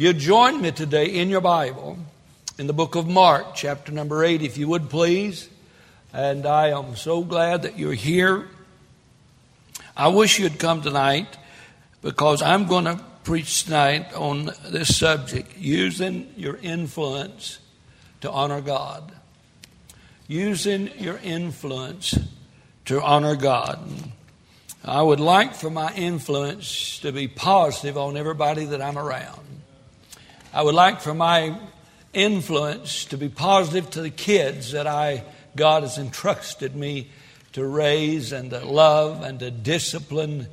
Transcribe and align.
If 0.00 0.04
you 0.04 0.12
join 0.14 0.62
me 0.62 0.72
today 0.72 1.04
in 1.04 1.28
your 1.28 1.42
Bible, 1.42 1.98
in 2.56 2.66
the 2.66 2.72
book 2.72 2.94
of 2.94 3.06
Mark, 3.06 3.54
chapter 3.54 3.92
number 3.92 4.24
8, 4.24 4.40
if 4.40 4.56
you 4.56 4.66
would 4.66 4.88
please. 4.88 5.50
And 6.10 6.46
I 6.46 6.68
am 6.68 6.96
so 6.96 7.22
glad 7.22 7.60
that 7.64 7.78
you're 7.78 7.92
here. 7.92 8.48
I 9.94 10.08
wish 10.08 10.38
you'd 10.38 10.58
come 10.58 10.80
tonight 10.80 11.36
because 12.00 12.40
I'm 12.40 12.66
going 12.66 12.86
to 12.86 12.98
preach 13.24 13.64
tonight 13.64 14.14
on 14.14 14.52
this 14.70 14.96
subject 14.96 15.58
using 15.58 16.32
your 16.34 16.56
influence 16.56 17.58
to 18.22 18.30
honor 18.30 18.62
God. 18.62 19.12
Using 20.26 20.90
your 20.98 21.18
influence 21.18 22.18
to 22.86 23.02
honor 23.02 23.36
God. 23.36 23.86
I 24.82 25.02
would 25.02 25.20
like 25.20 25.54
for 25.54 25.68
my 25.68 25.92
influence 25.92 27.00
to 27.00 27.12
be 27.12 27.28
positive 27.28 27.98
on 27.98 28.16
everybody 28.16 28.64
that 28.64 28.80
I'm 28.80 28.96
around. 28.96 29.49
I 30.52 30.62
would 30.62 30.74
like 30.74 31.00
for 31.00 31.14
my 31.14 31.56
influence 32.12 33.04
to 33.06 33.16
be 33.16 33.28
positive 33.28 33.88
to 33.90 34.02
the 34.02 34.10
kids 34.10 34.72
that 34.72 34.88
I 34.88 35.22
God 35.54 35.84
has 35.84 35.96
entrusted 35.96 36.74
me 36.74 37.08
to 37.52 37.64
raise 37.64 38.32
and 38.32 38.50
to 38.50 38.64
love 38.64 39.22
and 39.22 39.38
to 39.40 39.50
discipline. 39.50 40.48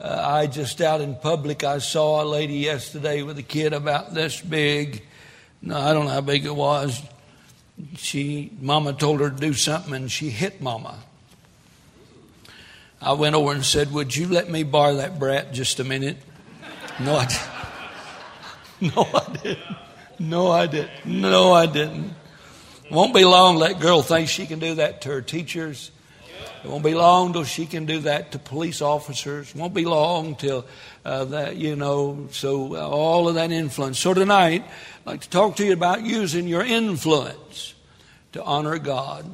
Uh, 0.00 0.22
I 0.26 0.46
just 0.46 0.80
out 0.80 1.00
in 1.00 1.14
public, 1.14 1.64
I 1.64 1.78
saw 1.78 2.22
a 2.22 2.24
lady 2.24 2.58
yesterday 2.58 3.22
with 3.22 3.38
a 3.38 3.42
kid 3.42 3.72
about 3.72 4.14
this 4.14 4.40
big. 4.40 5.02
No, 5.60 5.76
I 5.78 5.92
don't 5.92 6.06
know 6.06 6.12
how 6.12 6.20
big 6.22 6.46
it 6.46 6.54
was. 6.54 7.02
She, 7.96 8.52
Mama 8.60 8.94
told 8.94 9.20
her 9.20 9.28
to 9.28 9.36
do 9.36 9.52
something 9.52 9.94
and 9.94 10.10
she 10.10 10.30
hit 10.30 10.62
Mama. 10.62 10.98
I 13.02 13.12
went 13.12 13.34
over 13.34 13.52
and 13.52 13.64
said, 13.64 13.92
Would 13.92 14.16
you 14.16 14.28
let 14.28 14.50
me 14.50 14.62
borrow 14.62 14.96
that 14.96 15.18
brat 15.18 15.52
just 15.52 15.78
a 15.78 15.84
minute? 15.84 16.16
No, 16.98 17.16
I, 17.16 17.28
no, 18.80 19.08
I 19.14 19.36
didn't. 19.42 19.76
No, 20.18 20.50
I 20.50 20.66
didn't. 20.66 20.90
No, 21.04 21.52
I 21.52 21.66
didn't. 21.66 22.14
Won't 22.90 23.14
be 23.14 23.24
long. 23.24 23.60
That 23.60 23.80
girl 23.80 24.02
thinks 24.02 24.30
she 24.30 24.46
can 24.46 24.58
do 24.58 24.74
that 24.74 25.02
to 25.02 25.08
her 25.10 25.22
teachers. 25.22 25.90
It 26.62 26.68
won't 26.68 26.84
be 26.84 26.94
long 26.94 27.32
till 27.32 27.44
she 27.44 27.66
can 27.66 27.86
do 27.86 28.00
that 28.00 28.32
to 28.32 28.38
police 28.38 28.82
officers. 28.82 29.54
Won't 29.54 29.74
be 29.74 29.84
long 29.84 30.36
till 30.36 30.66
uh, 31.04 31.24
that, 31.26 31.56
you 31.56 31.76
know, 31.76 32.28
so 32.32 32.74
uh, 32.74 32.88
all 32.88 33.28
of 33.28 33.36
that 33.36 33.50
influence. 33.50 33.98
So 33.98 34.14
tonight, 34.14 34.64
I'd 35.00 35.06
like 35.06 35.20
to 35.22 35.30
talk 35.30 35.56
to 35.56 35.64
you 35.64 35.72
about 35.72 36.02
using 36.02 36.48
your 36.48 36.64
influence 36.64 37.74
to 38.32 38.42
honor 38.42 38.78
God. 38.78 39.24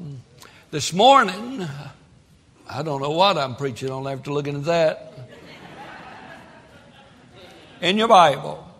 This 0.71 0.93
morning, 0.93 1.67
I 2.69 2.83
don't 2.83 3.03
know 3.03 3.11
what 3.11 3.37
I'm 3.37 3.57
preaching 3.57 3.91
on 3.91 4.07
after 4.07 4.31
looking 4.31 4.57
at 4.57 4.65
that. 4.65 5.13
In 7.81 7.99
your 7.99 8.09
Bible, 8.09 8.72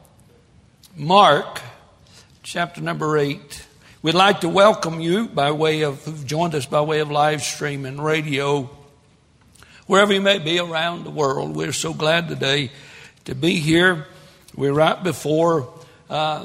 Mark 0.95 1.63
chapter 2.43 2.83
number 2.83 3.17
8. 3.17 3.67
We'd 4.03 4.15
like 4.15 4.43
to 4.43 4.49
welcome 4.51 5.01
you 5.01 5.27
by 5.27 5.51
way 5.53 5.83
of, 5.83 6.05
who've 6.05 6.27
joined 6.27 6.55
us 6.55 6.67
by 6.67 6.83
way 6.83 7.01
of 7.01 7.11
live 7.11 7.41
stream 7.41 7.87
and 7.87 8.05
radio, 8.05 8.69
wherever 9.87 10.13
you 10.13 10.21
may 10.21 10.39
be 10.39 10.59
around 10.59 11.05
the 11.05 11.11
world. 11.11 11.57
We're 11.57 11.73
so 11.73 11.95
glad 11.95 12.29
today 12.29 12.73
to 13.25 13.35
be 13.35 13.59
here. 13.59 14.07
We're 14.55 14.75
right 14.75 15.03
before 15.03 15.73
uh, 16.11 16.45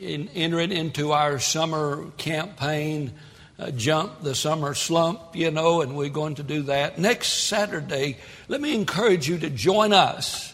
in, 0.00 0.28
entering 0.34 0.72
into 0.72 1.12
our 1.12 1.38
summer 1.38 2.06
campaign, 2.16 3.12
uh, 3.56 3.70
Jump 3.70 4.20
the 4.20 4.34
Summer 4.34 4.74
Slump, 4.74 5.20
you 5.34 5.52
know, 5.52 5.80
and 5.80 5.96
we're 5.96 6.08
going 6.08 6.34
to 6.36 6.42
do 6.42 6.62
that. 6.62 6.98
Next 6.98 7.28
Saturday, 7.44 8.16
let 8.48 8.60
me 8.60 8.74
encourage 8.74 9.28
you 9.28 9.38
to 9.38 9.48
join 9.48 9.92
us. 9.92 10.49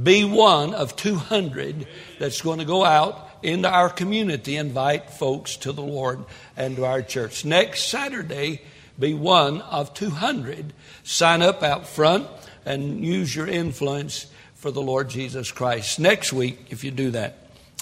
Be 0.00 0.24
one 0.24 0.74
of 0.74 0.96
200 0.96 1.86
that's 2.18 2.40
going 2.40 2.60
to 2.60 2.64
go 2.64 2.84
out 2.84 3.28
into 3.42 3.68
our 3.68 3.88
community, 3.88 4.56
invite 4.56 5.10
folks 5.10 5.56
to 5.56 5.72
the 5.72 5.82
Lord 5.82 6.24
and 6.56 6.76
to 6.76 6.84
our 6.84 7.02
church. 7.02 7.44
Next 7.44 7.88
Saturday, 7.88 8.62
be 8.98 9.14
one 9.14 9.60
of 9.62 9.94
200. 9.94 10.72
Sign 11.02 11.42
up 11.42 11.62
out 11.62 11.86
front 11.86 12.28
and 12.64 13.04
use 13.04 13.34
your 13.34 13.46
influence 13.46 14.26
for 14.54 14.70
the 14.70 14.82
Lord 14.82 15.08
Jesus 15.08 15.50
Christ. 15.50 15.98
Next 15.98 16.32
week, 16.32 16.66
if 16.70 16.84
you 16.84 16.90
do 16.90 17.10
that. 17.12 17.38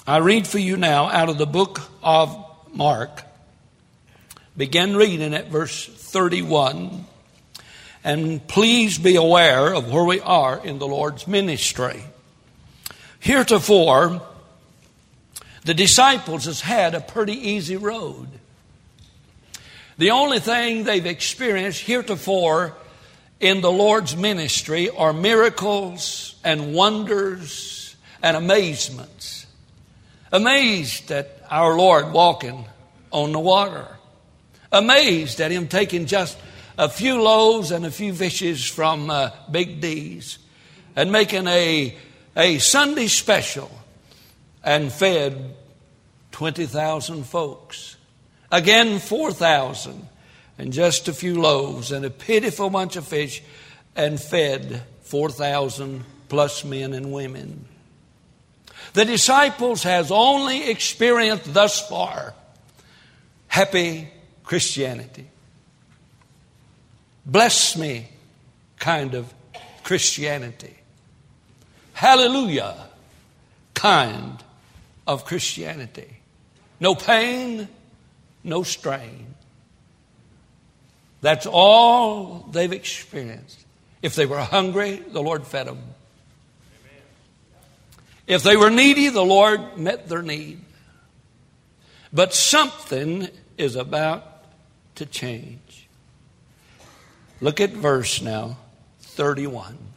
I 0.07 0.17
read 0.17 0.47
for 0.47 0.59
you 0.59 0.77
now 0.77 1.05
out 1.05 1.29
of 1.29 1.37
the 1.37 1.45
book 1.45 1.81
of 2.01 2.35
Mark. 2.73 3.23
Begin 4.55 4.95
reading 4.95 5.33
at 5.33 5.49
verse 5.49 5.85
31. 5.85 7.05
And 8.03 8.47
please 8.47 8.97
be 8.97 9.17
aware 9.17 9.73
of 9.73 9.91
where 9.91 10.05
we 10.05 10.21
are 10.21 10.65
in 10.65 10.79
the 10.79 10.87
Lord's 10.87 11.27
ministry. 11.27 12.01
Heretofore, 13.19 14.21
the 15.63 15.73
disciples 15.73 16.45
has 16.45 16.61
had 16.61 16.95
a 16.95 17.01
pretty 17.01 17.33
easy 17.33 17.75
road. 17.75 18.27
The 19.97 20.11
only 20.11 20.39
thing 20.39 20.85
they've 20.85 21.05
experienced 21.05 21.81
heretofore 21.81 22.73
in 23.39 23.61
the 23.61 23.71
Lord's 23.71 24.15
ministry 24.15 24.89
are 24.89 25.11
miracles 25.11 26.35
and 26.43 26.73
wonders 26.73 27.95
and 28.23 28.37
amazements. 28.37 29.45
Amazed 30.31 31.11
at 31.11 31.41
our 31.49 31.75
Lord 31.75 32.11
walking 32.11 32.65
on 33.11 33.31
the 33.31 33.39
water. 33.39 33.87
Amazed 34.71 35.41
at 35.41 35.51
Him 35.51 35.67
taking 35.67 36.05
just 36.05 36.37
a 36.77 36.87
few 36.87 37.21
loaves 37.21 37.71
and 37.71 37.85
a 37.85 37.91
few 37.91 38.13
fishes 38.13 38.65
from 38.65 39.09
uh, 39.09 39.31
Big 39.51 39.81
D's 39.81 40.37
and 40.95 41.11
making 41.11 41.47
a, 41.47 41.95
a 42.39 42.57
Sunday 42.57 43.07
special 43.07 43.69
and 44.63 44.93
fed 44.93 45.55
20,000 46.31 47.25
folks. 47.25 47.97
Again, 48.49 48.99
4,000 48.99 50.07
and 50.57 50.71
just 50.71 51.09
a 51.09 51.13
few 51.13 51.41
loaves 51.41 51.91
and 51.91 52.05
a 52.05 52.09
pitiful 52.09 52.69
bunch 52.69 52.95
of 52.95 53.05
fish 53.05 53.43
and 53.93 54.19
fed 54.19 54.81
4,000 55.01 56.05
plus 56.29 56.63
men 56.63 56.93
and 56.93 57.11
women. 57.11 57.65
The 58.93 59.03
disciples 59.03 59.83
has 59.83 60.09
only 60.09 60.69
experienced 60.69 61.53
thus 61.53 61.87
far 61.89 62.33
happy 63.47 64.07
Christianity. 64.45 65.27
Bless 67.25 67.75
me 67.75 68.07
kind 68.77 69.13
of 69.13 69.33
Christianity. 69.83 70.78
Hallelujah 71.99 72.77
kind 73.73 74.41
of 75.05 75.25
Christianity. 75.25 76.21
No 76.79 76.95
pain, 76.95 77.67
no 78.41 78.63
strain. 78.63 79.35
That's 81.19 81.45
all 81.45 82.47
they've 82.53 82.71
experienced. 82.71 83.65
If 84.01 84.15
they 84.15 84.25
were 84.25 84.39
hungry, 84.39 85.03
the 85.09 85.21
Lord 85.21 85.45
fed 85.45 85.67
them. 85.67 85.81
If 88.27 88.43
they 88.43 88.55
were 88.55 88.69
needy, 88.69 89.09
the 89.09 89.25
Lord 89.25 89.77
met 89.77 90.07
their 90.07 90.21
need. 90.21 90.61
But 92.13 92.33
something 92.33 93.27
is 93.57 93.75
about 93.75 94.45
to 94.95 95.05
change. 95.05 95.89
Look 97.41 97.59
at 97.59 97.71
verse 97.71 98.21
now 98.21 98.55
31. 99.01 99.88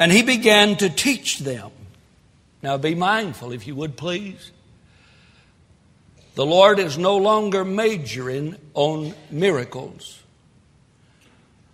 And 0.00 0.10
he 0.10 0.22
began 0.22 0.76
to 0.78 0.88
teach 0.90 1.38
them 1.38 1.70
now 2.62 2.76
be 2.76 2.94
mindful, 2.94 3.52
if 3.52 3.66
you 3.66 3.74
would 3.76 3.96
please. 3.96 4.50
The 6.34 6.44
Lord 6.44 6.78
is 6.78 6.98
no 6.98 7.16
longer 7.16 7.64
majoring 7.64 8.56
on 8.74 9.14
miracles. 9.30 10.22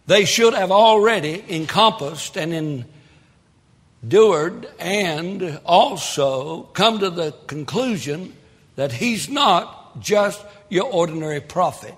They 0.06 0.24
should 0.24 0.54
have 0.54 0.70
already 0.70 1.44
encompassed 1.48 2.36
and 2.36 2.86
endured 4.02 4.68
and 4.78 5.60
also 5.64 6.62
come 6.74 7.00
to 7.00 7.10
the 7.10 7.32
conclusion 7.48 8.34
that 8.76 8.92
He's 8.92 9.28
not 9.28 10.00
just 10.00 10.44
your 10.68 10.84
ordinary 10.84 11.40
prophet. 11.40 11.96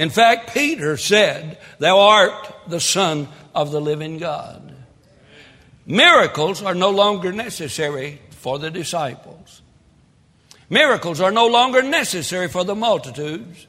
In 0.00 0.08
fact, 0.08 0.54
Peter 0.54 0.96
said, 0.96 1.58
Thou 1.78 2.00
art 2.00 2.54
the 2.66 2.80
Son 2.80 3.28
of 3.54 3.70
the 3.70 3.82
living 3.82 4.16
God. 4.16 4.74
Miracles 5.84 6.62
are 6.62 6.74
no 6.74 6.88
longer 6.88 7.32
necessary 7.32 8.18
for 8.30 8.58
the 8.58 8.70
disciples. 8.70 9.60
Miracles 10.70 11.20
are 11.20 11.30
no 11.30 11.48
longer 11.48 11.82
necessary 11.82 12.48
for 12.48 12.64
the 12.64 12.74
multitudes 12.74 13.66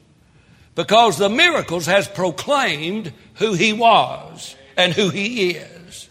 because 0.74 1.18
the 1.18 1.28
miracles 1.28 1.84
has 1.84 2.08
proclaimed 2.08 3.12
who 3.34 3.52
he 3.52 3.74
was 3.74 4.56
and 4.78 4.94
who 4.94 5.10
he 5.10 5.50
is. 5.50 6.08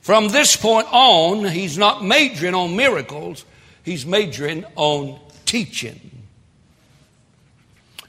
From 0.00 0.26
this 0.26 0.56
point 0.56 0.88
on, 0.90 1.44
he's 1.44 1.78
not 1.78 2.04
majoring 2.04 2.56
on 2.56 2.74
miracles, 2.74 3.44
he's 3.84 4.04
majoring 4.04 4.64
on 4.74 5.20
teaching. 5.44 6.10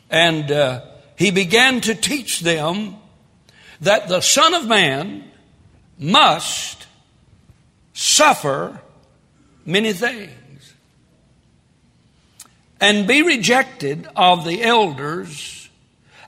And 0.09 0.51
uh, 0.51 0.81
he 1.17 1.31
began 1.31 1.81
to 1.81 1.95
teach 1.95 2.41
them 2.41 2.95
that 3.81 4.07
the 4.07 4.21
Son 4.21 4.53
of 4.53 4.67
Man 4.67 5.23
must 5.97 6.85
suffer 7.93 8.79
many 9.65 9.93
things 9.93 10.73
and 12.79 13.07
be 13.07 13.23
rejected 13.23 14.07
of 14.15 14.45
the 14.45 14.61
elders 14.61 15.69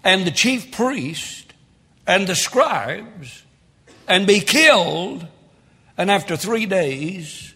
and 0.03 0.25
the 0.25 0.31
chief 0.31 0.71
priests 0.71 1.45
and 2.07 2.25
the 2.25 2.35
scribes 2.35 3.43
and 4.07 4.25
be 4.25 4.39
killed 4.39 5.27
and 5.95 6.09
after 6.09 6.35
three 6.35 6.65
days 6.65 7.53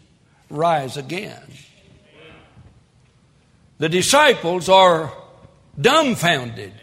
rise 0.51 0.97
again. 0.97 1.41
The 3.79 3.89
disciples 3.89 4.69
are 4.69 5.11
dumbfounded. 5.81 6.73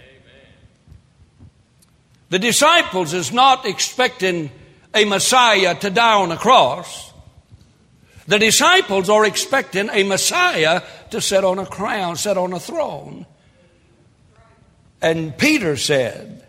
The 2.30 2.38
disciples 2.38 3.12
is 3.12 3.32
not 3.32 3.66
expecting 3.66 4.50
a 4.94 5.04
Messiah 5.04 5.74
to 5.74 5.90
die 5.90 6.14
on 6.14 6.32
a 6.32 6.36
cross. 6.36 7.12
The 8.26 8.38
disciples 8.38 9.10
are 9.10 9.24
expecting 9.24 9.90
a 9.90 10.04
Messiah 10.04 10.82
to 11.10 11.20
sit 11.20 11.44
on 11.44 11.58
a 11.58 11.66
crown, 11.66 12.14
sit 12.16 12.38
on 12.38 12.52
a 12.52 12.60
throne. 12.60 13.26
And 15.02 15.36
Peter 15.36 15.76
said, 15.76 16.46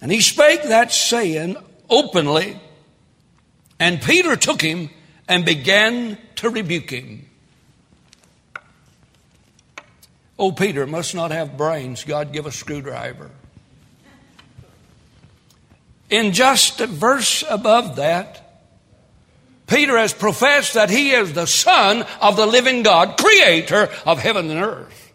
and 0.00 0.10
he 0.10 0.20
spake 0.20 0.64
that 0.64 0.92
saying 0.92 1.56
openly, 1.88 2.58
and 3.78 4.02
Peter 4.02 4.34
took 4.34 4.60
him 4.60 4.90
and 5.28 5.44
began 5.44 6.18
to 6.36 6.50
rebuke 6.50 6.90
him. 6.90 7.26
Oh, 10.38 10.50
Peter 10.50 10.86
must 10.86 11.14
not 11.14 11.30
have 11.30 11.56
brains. 11.56 12.02
God 12.02 12.32
give 12.32 12.46
a 12.46 12.52
screwdriver. 12.52 13.30
In 16.10 16.32
just 16.32 16.80
a 16.80 16.86
verse 16.86 17.44
above 17.48 17.96
that, 17.96 18.50
Peter 19.68 19.96
has 19.96 20.12
professed 20.12 20.74
that 20.74 20.90
he 20.90 21.12
is 21.12 21.32
the 21.32 21.46
Son 21.46 22.04
of 22.20 22.36
the 22.36 22.46
living 22.46 22.82
God, 22.82 23.16
creator 23.16 23.88
of 24.04 24.18
heaven 24.18 24.50
and 24.50 24.60
earth. 24.60 25.12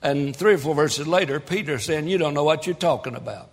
And 0.00 0.34
three 0.34 0.54
or 0.54 0.58
four 0.58 0.74
verses 0.74 1.06
later, 1.06 1.38
Peter 1.38 1.78
saying, 1.78 2.08
You 2.08 2.16
don't 2.16 2.32
know 2.32 2.44
what 2.44 2.66
you're 2.66 2.74
talking 2.74 3.14
about. 3.14 3.50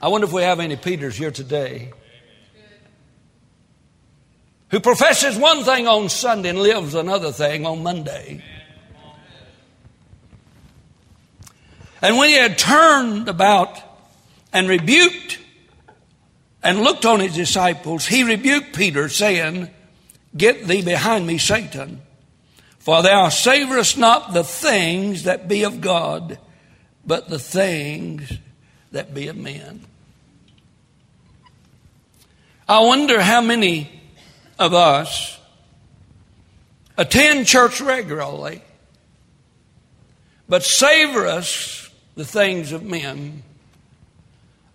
I 0.00 0.08
wonder 0.08 0.26
if 0.26 0.32
we 0.32 0.42
have 0.42 0.60
any 0.60 0.76
Peters 0.76 1.16
here 1.16 1.32
today 1.32 1.92
who 4.70 4.80
professes 4.80 5.36
one 5.36 5.64
thing 5.64 5.88
on 5.88 6.08
Sunday 6.08 6.50
and 6.50 6.58
lives 6.58 6.94
another 6.94 7.32
thing 7.32 7.66
on 7.66 7.82
Monday. 7.82 8.42
And 12.02 12.16
when 12.18 12.28
he 12.28 12.36
had 12.36 12.58
turned 12.58 13.28
about 13.28 13.82
and 14.56 14.70
rebuked 14.70 15.38
and 16.62 16.80
looked 16.80 17.04
on 17.04 17.20
his 17.20 17.34
disciples, 17.34 18.06
he 18.06 18.22
rebuked 18.22 18.74
Peter, 18.74 19.10
saying, 19.10 19.68
Get 20.34 20.66
thee 20.66 20.80
behind 20.80 21.26
me, 21.26 21.36
Satan, 21.36 22.00
for 22.78 23.02
thou 23.02 23.28
savorest 23.28 23.98
not 23.98 24.32
the 24.32 24.42
things 24.42 25.24
that 25.24 25.46
be 25.46 25.64
of 25.64 25.82
God, 25.82 26.38
but 27.04 27.28
the 27.28 27.38
things 27.38 28.32
that 28.92 29.12
be 29.12 29.28
of 29.28 29.36
men. 29.36 29.84
I 32.66 32.80
wonder 32.80 33.20
how 33.20 33.42
many 33.42 33.90
of 34.58 34.72
us 34.72 35.38
attend 36.96 37.46
church 37.46 37.82
regularly, 37.82 38.62
but 40.48 40.62
savor 40.62 41.26
us 41.26 41.90
the 42.14 42.24
things 42.24 42.72
of 42.72 42.82
men 42.82 43.42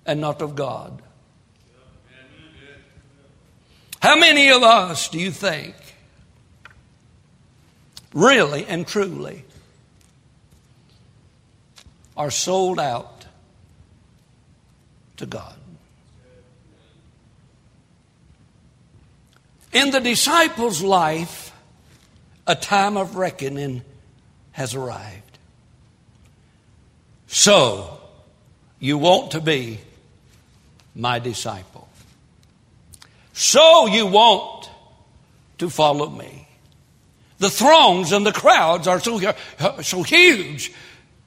and 0.05 0.21
not 0.21 0.41
of 0.41 0.55
God. 0.55 1.01
How 4.01 4.15
many 4.15 4.49
of 4.49 4.63
us 4.63 5.09
do 5.09 5.19
you 5.19 5.29
think 5.31 5.75
really 8.13 8.65
and 8.65 8.87
truly 8.87 9.45
are 12.17 12.31
sold 12.31 12.79
out 12.79 13.25
to 15.17 15.27
God? 15.27 15.55
In 19.71 19.91
the 19.91 19.99
disciples' 19.99 20.81
life, 20.81 21.53
a 22.47 22.55
time 22.55 22.97
of 22.97 23.15
reckoning 23.15 23.83
has 24.51 24.75
arrived. 24.75 25.37
So, 27.27 28.01
you 28.79 28.97
want 28.97 29.31
to 29.31 29.39
be 29.39 29.79
my 30.95 31.19
disciple. 31.19 31.87
So 33.33 33.87
you 33.87 34.07
want 34.07 34.69
to 35.59 35.69
follow 35.69 36.09
me. 36.09 36.47
The 37.39 37.49
throngs 37.49 38.11
and 38.11 38.25
the 38.25 38.31
crowds 38.31 38.87
are 38.87 38.99
so, 38.99 39.19
so 39.81 40.03
huge 40.03 40.71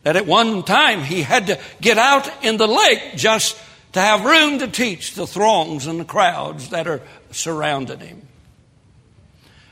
that 0.04 0.16
at 0.16 0.26
one 0.26 0.62
time 0.62 1.02
he 1.02 1.22
had 1.22 1.48
to 1.48 1.58
get 1.80 1.98
out 1.98 2.30
in 2.44 2.56
the 2.56 2.68
lake 2.68 3.16
just 3.16 3.56
to 3.94 4.00
have 4.00 4.24
room 4.24 4.58
to 4.58 4.68
teach 4.68 5.14
the 5.14 5.26
throngs 5.26 5.86
and 5.86 5.98
the 5.98 6.04
crowds 6.04 6.70
that 6.70 6.86
are 6.86 7.00
surrounding 7.30 8.00
him. 8.00 8.22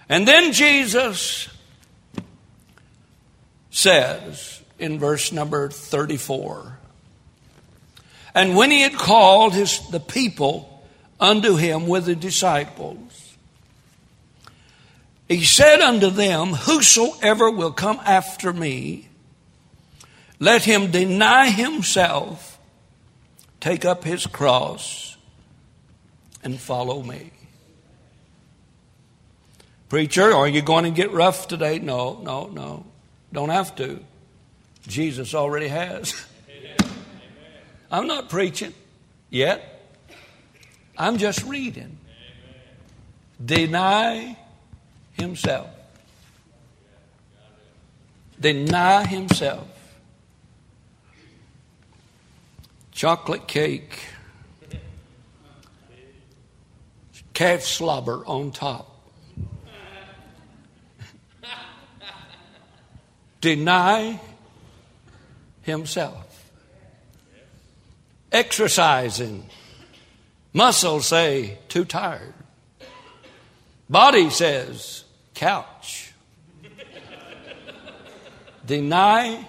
And 0.09 0.27
then 0.27 0.53
Jesus 0.53 1.49
says 3.71 4.63
in 4.79 4.99
verse 4.99 5.33
number 5.33 5.69
34 5.69 6.72
And 8.35 8.57
when 8.57 8.71
he 8.71 8.81
had 8.81 8.95
called 8.95 9.55
his, 9.55 9.89
the 9.91 10.01
people 10.01 10.85
unto 11.21 11.57
him 11.57 11.87
with 11.87 12.07
the 12.07 12.15
disciples, 12.15 13.37
he 15.29 15.45
said 15.45 15.81
unto 15.81 16.11
them, 16.11 16.49
Whosoever 16.49 17.51
will 17.51 17.73
come 17.73 18.01
after 18.05 18.53
me, 18.53 19.09
let 20.39 20.65
him 20.65 20.91
deny 20.91 21.51
himself, 21.51 22.59
take 23.61 23.85
up 23.85 24.05
his 24.05 24.27
cross, 24.27 25.17
and 26.43 26.59
follow 26.59 27.03
me. 27.03 27.31
Preacher, 29.89 30.33
are 30.33 30.49
you 30.49 30.63
going 30.63 30.85
to 30.85 30.91
get 30.91 31.13
rough 31.13 31.49
today? 31.49 31.79
No, 31.79 32.19
no, 32.23 32.47
no. 32.47 32.87
Don't 33.33 33.51
have 33.51 33.77
to. 33.77 34.03
Jesus 34.89 35.35
already 35.35 35.69
has. 35.69 36.15
I'm 37.93 38.07
not 38.07 38.31
preaching 38.31 38.73
yet. 39.29 39.69
I'm 40.97 41.19
just 41.19 41.45
reading. 41.45 41.99
Deny 43.45 44.37
himself. 45.13 45.69
Deny 48.41 49.07
himself. 49.07 49.69
Chocolate 52.93 53.47
cake. 53.47 54.01
Calf 57.35 57.63
slobber 57.63 58.25
on 58.27 58.53
top. 58.53 58.89
deny 63.43 64.19
himself. 65.63 66.32
Exercising. 68.33 69.47
Muscles 70.53 71.07
say, 71.07 71.59
too 71.69 71.85
tired. 71.85 72.35
Body 73.89 74.31
says, 74.31 75.05
couch. 75.35 76.13
deny 78.67 79.47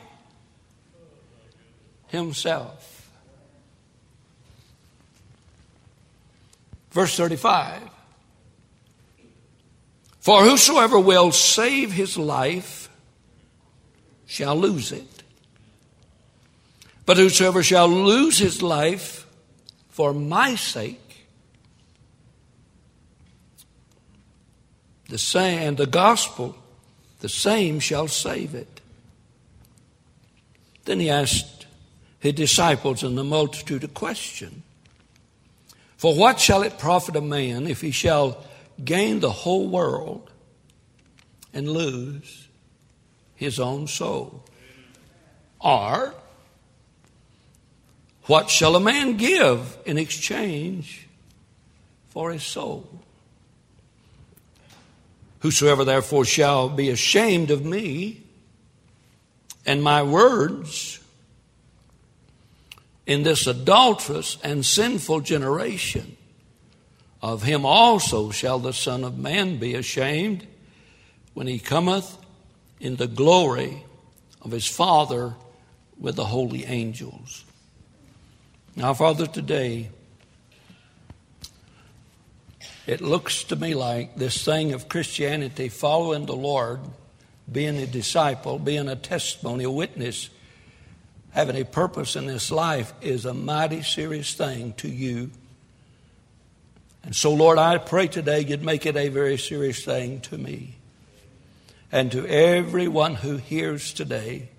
himself. 2.07 3.09
Verse 6.91 7.15
35 7.17 7.81
For 10.19 10.43
whosoever 10.43 10.99
will 10.99 11.31
save 11.31 11.91
his 11.91 12.17
life 12.17 12.89
shall 14.25 14.55
lose 14.55 14.91
it. 14.91 15.12
But 17.05 17.17
whosoever 17.17 17.63
shall 17.63 17.87
lose 17.87 18.37
his 18.37 18.61
life 18.61 19.27
for 19.89 20.13
my 20.13 20.55
sake, 20.55 21.25
the 25.09 25.17
same 25.17 25.59
and 25.59 25.77
the 25.77 25.85
gospel, 25.85 26.55
the 27.19 27.29
same 27.29 27.79
shall 27.79 28.07
save 28.07 28.55
it. 28.55 28.81
Then 30.85 30.99
he 30.99 31.09
asked 31.09 31.65
his 32.19 32.33
disciples 32.33 33.03
and 33.03 33.17
the 33.17 33.23
multitude 33.23 33.83
a 33.83 33.89
question. 33.89 34.63
For 35.97 36.15
what 36.15 36.39
shall 36.39 36.63
it 36.63 36.79
profit 36.79 37.15
a 37.15 37.21
man 37.21 37.67
if 37.67 37.81
he 37.81 37.91
shall 37.91 38.43
gain 38.83 39.19
the 39.19 39.31
whole 39.31 39.67
world 39.67 40.29
and 41.53 41.69
lose 41.69 42.47
his 43.35 43.59
own 43.59 43.87
soul. 43.87 44.43
Or, 45.59 46.13
what 48.25 48.49
shall 48.49 48.75
a 48.75 48.79
man 48.79 49.17
give 49.17 49.77
in 49.85 49.97
exchange 49.97 51.07
for 52.09 52.31
his 52.31 52.43
soul. 52.43 52.87
Whosoever 55.39 55.83
therefore 55.83 56.23
shall 56.23 56.69
be 56.69 56.89
ashamed 56.89 57.51
of 57.51 57.65
me 57.65 58.23
and 59.65 59.83
my 59.83 60.03
words 60.03 60.99
in 63.05 63.23
this 63.23 63.47
adulterous 63.47 64.37
and 64.43 64.65
sinful 64.65 65.21
generation, 65.21 66.15
of 67.21 67.43
him 67.43 67.65
also 67.65 68.31
shall 68.31 68.59
the 68.59 68.73
Son 68.73 69.03
of 69.03 69.17
Man 69.17 69.57
be 69.57 69.75
ashamed 69.75 70.45
when 71.33 71.47
he 71.47 71.59
cometh 71.59 72.17
in 72.79 72.97
the 72.97 73.07
glory 73.07 73.83
of 74.41 74.51
his 74.51 74.67
Father 74.67 75.33
with 75.97 76.15
the 76.15 76.25
holy 76.25 76.65
angels. 76.65 77.45
Now, 78.75 78.95
Father, 78.95 79.27
today, 79.27 79.89
it 82.87 83.01
looks 83.01 83.43
to 83.45 83.55
me 83.55 83.75
like 83.75 84.15
this 84.15 84.43
thing 84.43 84.73
of 84.73 84.89
Christianity, 84.89 85.69
following 85.69 86.25
the 86.25 86.35
Lord, 86.35 86.79
being 87.51 87.77
a 87.77 87.85
disciple, 87.85 88.57
being 88.57 88.87
a 88.87 88.95
testimony, 88.95 89.65
a 89.65 89.69
witness, 89.69 90.31
having 91.33 91.55
a 91.55 91.65
purpose 91.65 92.15
in 92.15 92.25
this 92.25 92.49
life 92.49 92.93
is 92.99 93.25
a 93.25 93.33
mighty 93.33 93.83
serious 93.83 94.33
thing 94.33 94.73
to 94.77 94.87
you. 94.87 95.29
And 97.03 97.15
so, 97.15 97.31
Lord, 97.31 97.59
I 97.59 97.77
pray 97.77 98.07
today 98.07 98.39
you'd 98.39 98.63
make 98.63 98.87
it 98.87 98.97
a 98.97 99.09
very 99.09 99.37
serious 99.37 99.85
thing 99.85 100.19
to 100.21 100.37
me 100.37 100.77
and 101.91 102.11
to 102.11 102.25
everyone 102.25 103.13
who 103.13 103.37
hears 103.37 103.93
today. 103.93 104.49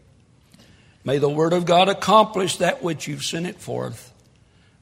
May 1.04 1.18
the 1.18 1.28
Word 1.28 1.52
of 1.52 1.66
God 1.66 1.88
accomplish 1.88 2.56
that 2.56 2.82
which 2.82 3.06
you've 3.06 3.24
sent 3.24 3.46
it 3.46 3.60
forth. 3.60 4.12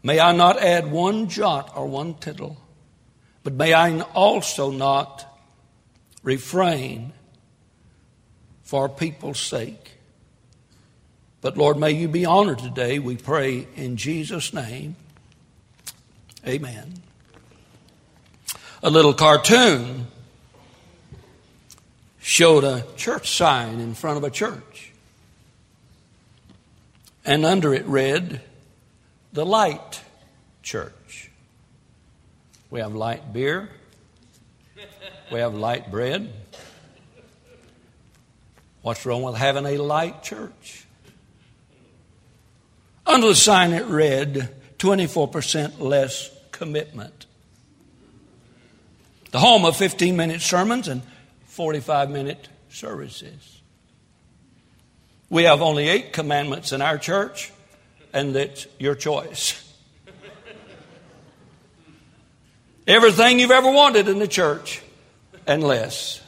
May 0.04 0.20
I 0.20 0.32
not 0.32 0.60
add 0.60 0.90
one 0.90 1.28
jot 1.28 1.72
or 1.76 1.86
one 1.86 2.14
tittle, 2.14 2.56
but 3.42 3.54
may 3.54 3.74
I 3.74 4.00
also 4.00 4.70
not 4.70 5.26
refrain 6.22 7.12
for 8.62 8.88
people's 8.88 9.40
sake. 9.40 9.92
But 11.40 11.58
Lord, 11.58 11.76
may 11.76 11.90
you 11.90 12.06
be 12.06 12.24
honored 12.24 12.60
today, 12.60 13.00
we 13.00 13.16
pray 13.16 13.66
in 13.74 13.96
Jesus' 13.96 14.54
name. 14.54 14.94
Amen. 16.46 16.94
A 18.82 18.90
little 18.90 19.12
cartoon 19.12 20.06
showed 22.20 22.62
a 22.62 22.84
church 22.96 23.36
sign 23.36 23.80
in 23.80 23.94
front 23.94 24.18
of 24.18 24.24
a 24.24 24.30
church. 24.30 24.91
And 27.24 27.44
under 27.44 27.72
it 27.72 27.86
read, 27.86 28.40
The 29.32 29.46
Light 29.46 30.02
Church. 30.62 31.30
We 32.70 32.80
have 32.80 32.94
light 32.94 33.32
beer, 33.32 33.68
we 35.30 35.40
have 35.40 35.54
light 35.54 35.90
bread. 35.90 36.32
What's 38.80 39.06
wrong 39.06 39.22
with 39.22 39.36
having 39.36 39.66
a 39.66 39.76
light 39.76 40.22
church? 40.22 40.86
Under 43.06 43.28
the 43.28 43.34
sign 43.34 43.72
it 43.72 43.86
read 43.86 44.48
24% 44.78 45.78
less 45.78 46.30
commitment. 46.50 47.26
The 49.30 49.38
home 49.38 49.64
of 49.64 49.76
15 49.76 50.16
minute 50.16 50.42
sermons 50.42 50.88
and 50.88 51.02
45 51.46 52.10
minute 52.10 52.48
services. 52.68 53.61
We 55.32 55.44
have 55.44 55.62
only 55.62 55.88
eight 55.88 56.12
commandments 56.12 56.72
in 56.72 56.82
our 56.82 56.98
church, 56.98 57.50
and 58.12 58.34
that's 58.34 58.66
your 58.78 58.94
choice. 58.94 59.58
Everything 62.86 63.40
you've 63.40 63.50
ever 63.50 63.70
wanted 63.70 64.08
in 64.08 64.18
the 64.18 64.28
church, 64.28 64.82
and 65.46 65.64
less. 65.64 66.20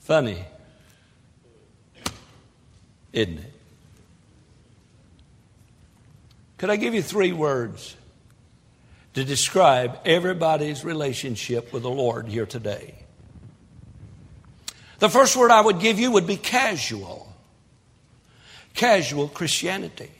Funny, 0.00 0.44
isn't 3.14 3.38
it? 3.38 3.52
Could 6.58 6.68
I 6.68 6.76
give 6.76 6.92
you 6.92 7.00
three 7.00 7.32
words 7.32 7.96
to 9.14 9.24
describe 9.24 9.98
everybody's 10.04 10.84
relationship 10.84 11.72
with 11.72 11.84
the 11.84 11.90
Lord 11.90 12.28
here 12.28 12.44
today. 12.44 13.01
The 15.02 15.10
first 15.10 15.36
word 15.36 15.50
I 15.50 15.60
would 15.60 15.80
give 15.80 15.98
you 15.98 16.12
would 16.12 16.28
be 16.28 16.36
casual. 16.36 17.26
Casual 18.72 19.26
Christianity. 19.26 20.12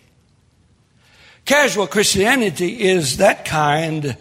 Casual 1.44 1.86
Christianity 1.86 2.82
is 2.82 3.18
that 3.18 3.44
kind 3.44 4.16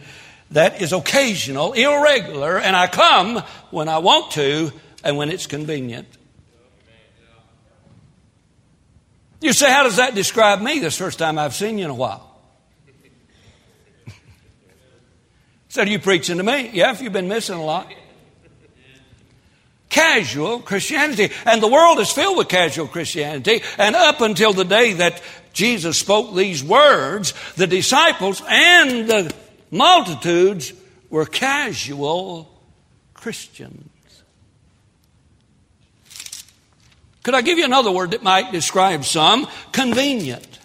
that 0.51 0.79
is 0.79 0.93
occasional, 0.93 1.73
irregular, 1.73 2.59
and 2.59 2.75
I 2.75 2.85
come 2.85 3.37
when 3.71 3.89
I 3.89 3.97
want 3.97 4.33
to 4.33 4.71
and 5.03 5.17
when 5.17 5.31
it's 5.31 5.47
convenient. 5.47 6.07
You 9.39 9.53
say, 9.53 9.71
How 9.71 9.81
does 9.81 9.95
that 9.95 10.13
describe 10.13 10.61
me 10.61 10.77
this 10.77 10.95
first 10.95 11.17
time 11.17 11.39
I've 11.39 11.55
seen 11.55 11.79
you 11.79 11.85
in 11.85 11.89
a 11.89 11.95
while? 11.95 12.39
Said, 15.69 15.87
Are 15.87 15.91
you 15.91 15.97
preaching 15.97 16.37
to 16.37 16.43
me? 16.43 16.69
Yeah, 16.71 16.91
if 16.91 17.01
you've 17.01 17.13
been 17.13 17.29
missing 17.29 17.55
a 17.55 17.65
lot. 17.65 17.91
Casual 19.91 20.59
Christianity. 20.61 21.31
And 21.45 21.61
the 21.61 21.67
world 21.67 21.99
is 21.99 22.09
filled 22.09 22.37
with 22.37 22.47
casual 22.47 22.87
Christianity. 22.87 23.61
And 23.77 23.93
up 23.93 24.21
until 24.21 24.53
the 24.53 24.63
day 24.63 24.93
that 24.93 25.21
Jesus 25.51 25.99
spoke 25.99 26.33
these 26.33 26.63
words, 26.63 27.33
the 27.57 27.67
disciples 27.67 28.41
and 28.47 29.09
the 29.09 29.33
multitudes 29.69 30.71
were 31.09 31.25
casual 31.25 32.49
Christians. 33.13 33.89
Could 37.23 37.35
I 37.35 37.41
give 37.41 37.57
you 37.57 37.65
another 37.65 37.91
word 37.91 38.11
that 38.11 38.23
might 38.23 38.53
describe 38.53 39.03
some? 39.03 39.45
Convenient. 39.73 40.59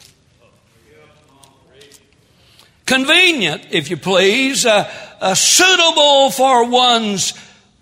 Convenient, 2.86 3.66
if 3.72 3.90
you 3.90 3.96
please, 3.96 4.64
uh, 4.64 4.88
uh, 5.20 5.34
suitable 5.34 6.30
for 6.30 6.70
one's 6.70 7.32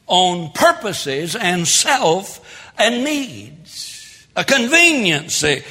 own 0.09 0.51
purposes 0.53 1.37
and 1.37 1.67
self 1.67 2.73
and 2.79 3.05
needs. 3.05 4.27
A 4.37 4.45
conveniency. 4.45 5.63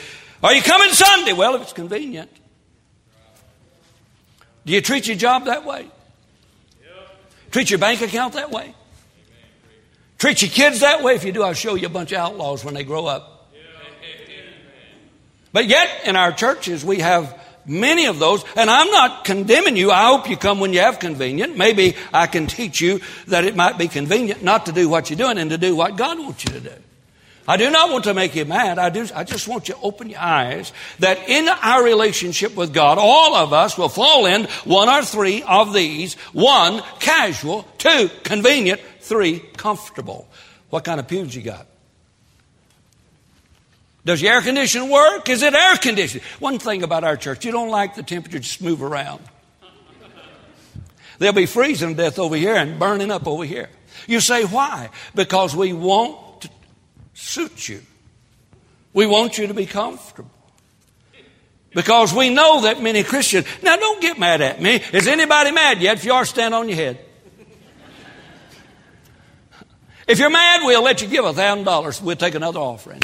Are 0.41 0.53
you 0.53 0.61
coming 0.61 0.89
Sunday? 0.91 1.33
Well, 1.33 1.55
if 1.55 1.63
it's 1.63 1.73
convenient. 1.73 2.29
Do 4.65 4.73
you 4.73 4.81
treat 4.81 5.07
your 5.07 5.17
job 5.17 5.45
that 5.45 5.65
way? 5.65 5.87
Treat 7.51 7.69
your 7.69 7.79
bank 7.79 8.01
account 8.01 8.33
that 8.33 8.49
way? 8.49 8.73
Treat 10.17 10.41
your 10.41 10.49
kids 10.51 10.79
that 10.79 11.03
way? 11.03 11.15
If 11.15 11.25
you 11.25 11.31
do, 11.31 11.43
I'll 11.43 11.53
show 11.53 11.75
you 11.75 11.87
a 11.87 11.89
bunch 11.89 12.13
of 12.13 12.17
outlaws 12.17 12.63
when 12.63 12.73
they 12.73 12.83
grow 12.83 13.05
up. 13.05 13.51
But 15.51 15.67
yet, 15.67 15.87
in 16.05 16.15
our 16.15 16.31
churches, 16.31 16.83
we 16.83 16.99
have 16.99 17.39
many 17.65 18.05
of 18.05 18.19
those. 18.19 18.43
And 18.55 18.69
I'm 18.69 18.89
not 18.91 19.25
condemning 19.25 19.77
you. 19.77 19.91
I 19.91 20.07
hope 20.07 20.29
you 20.29 20.37
come 20.37 20.59
when 20.59 20.73
you 20.73 20.79
have 20.79 20.99
convenient. 20.99 21.57
Maybe 21.57 21.95
I 22.13 22.27
can 22.27 22.47
teach 22.47 22.81
you 22.81 23.01
that 23.27 23.45
it 23.45 23.55
might 23.55 23.77
be 23.77 23.87
convenient 23.87 24.43
not 24.43 24.65
to 24.67 24.71
do 24.71 24.89
what 24.89 25.09
you're 25.09 25.17
doing 25.17 25.37
and 25.37 25.49
to 25.49 25.57
do 25.57 25.75
what 25.75 25.95
God 25.95 26.19
wants 26.19 26.43
you 26.45 26.51
to 26.53 26.59
do. 26.59 26.73
I 27.45 27.57
do 27.57 27.69
not 27.69 27.91
want 27.91 28.05
to 28.05 28.13
make 28.13 28.35
you 28.35 28.45
mad. 28.45 28.79
I 28.79 28.89
do, 28.89 29.05
I 29.13 29.25
just 29.25 29.49
want 29.49 29.67
you 29.67 29.73
to 29.75 29.81
open 29.81 30.09
your 30.09 30.19
eyes 30.19 30.71
that 30.99 31.27
in 31.27 31.49
our 31.49 31.83
relationship 31.83 32.55
with 32.55 32.73
God, 32.73 32.97
all 32.97 33.35
of 33.35 33.51
us 33.51 33.77
will 33.77 33.89
fall 33.89 34.25
in 34.25 34.45
one 34.63 34.87
or 34.87 35.01
three 35.03 35.43
of 35.43 35.73
these. 35.73 36.13
One, 36.31 36.81
casual. 36.99 37.67
Two, 37.77 38.09
convenient. 38.23 38.79
Three, 39.01 39.39
comfortable. 39.57 40.29
What 40.69 40.85
kind 40.85 41.01
of 41.01 41.07
pews 41.09 41.35
you 41.35 41.41
got? 41.41 41.67
Does 44.05 44.21
your 44.21 44.33
air 44.33 44.41
conditioning 44.41 44.89
work? 44.89 45.29
Is 45.29 45.43
it 45.43 45.53
air 45.53 45.77
conditioned? 45.77 46.23
One 46.39 46.59
thing 46.59 46.83
about 46.83 47.03
our 47.03 47.15
church, 47.15 47.45
you 47.45 47.51
don't 47.51 47.69
like 47.69 47.95
the 47.95 48.03
temperature, 48.03 48.39
just 48.39 48.61
move 48.61 48.83
around. 48.83 49.21
They'll 51.19 51.31
be 51.31 51.45
freezing 51.45 51.89
to 51.89 51.95
death 51.95 52.19
over 52.19 52.35
here 52.35 52.55
and 52.55 52.77
burning 52.77 53.11
up 53.11 53.27
over 53.27 53.45
here. 53.45 53.69
You 54.07 54.19
say, 54.19 54.43
why? 54.43 54.89
Because 55.15 55.55
we 55.55 55.71
want 55.71 56.41
to 56.41 56.49
suit 57.13 57.69
you. 57.69 57.81
We 58.93 59.05
want 59.05 59.37
you 59.37 59.47
to 59.47 59.53
be 59.53 59.65
comfortable. 59.65 60.31
Because 61.73 62.13
we 62.13 62.29
know 62.29 62.61
that 62.63 62.81
many 62.81 63.03
Christians, 63.03 63.47
now 63.63 63.75
don't 63.77 64.01
get 64.01 64.19
mad 64.19 64.41
at 64.41 64.61
me. 64.61 64.83
Is 64.91 65.07
anybody 65.07 65.51
mad 65.51 65.81
yet? 65.81 65.97
If 65.97 66.05
you 66.05 66.13
are, 66.13 66.25
stand 66.25 66.53
on 66.53 66.67
your 66.67 66.75
head. 66.75 66.99
If 70.07 70.19
you're 70.19 70.29
mad, 70.29 70.61
we'll 70.65 70.83
let 70.83 71.01
you 71.01 71.07
give 71.07 71.23
a 71.23 71.33
thousand 71.33 71.63
dollars. 71.63 72.01
We'll 72.01 72.17
take 72.17 72.35
another 72.35 72.59
offering. 72.59 73.01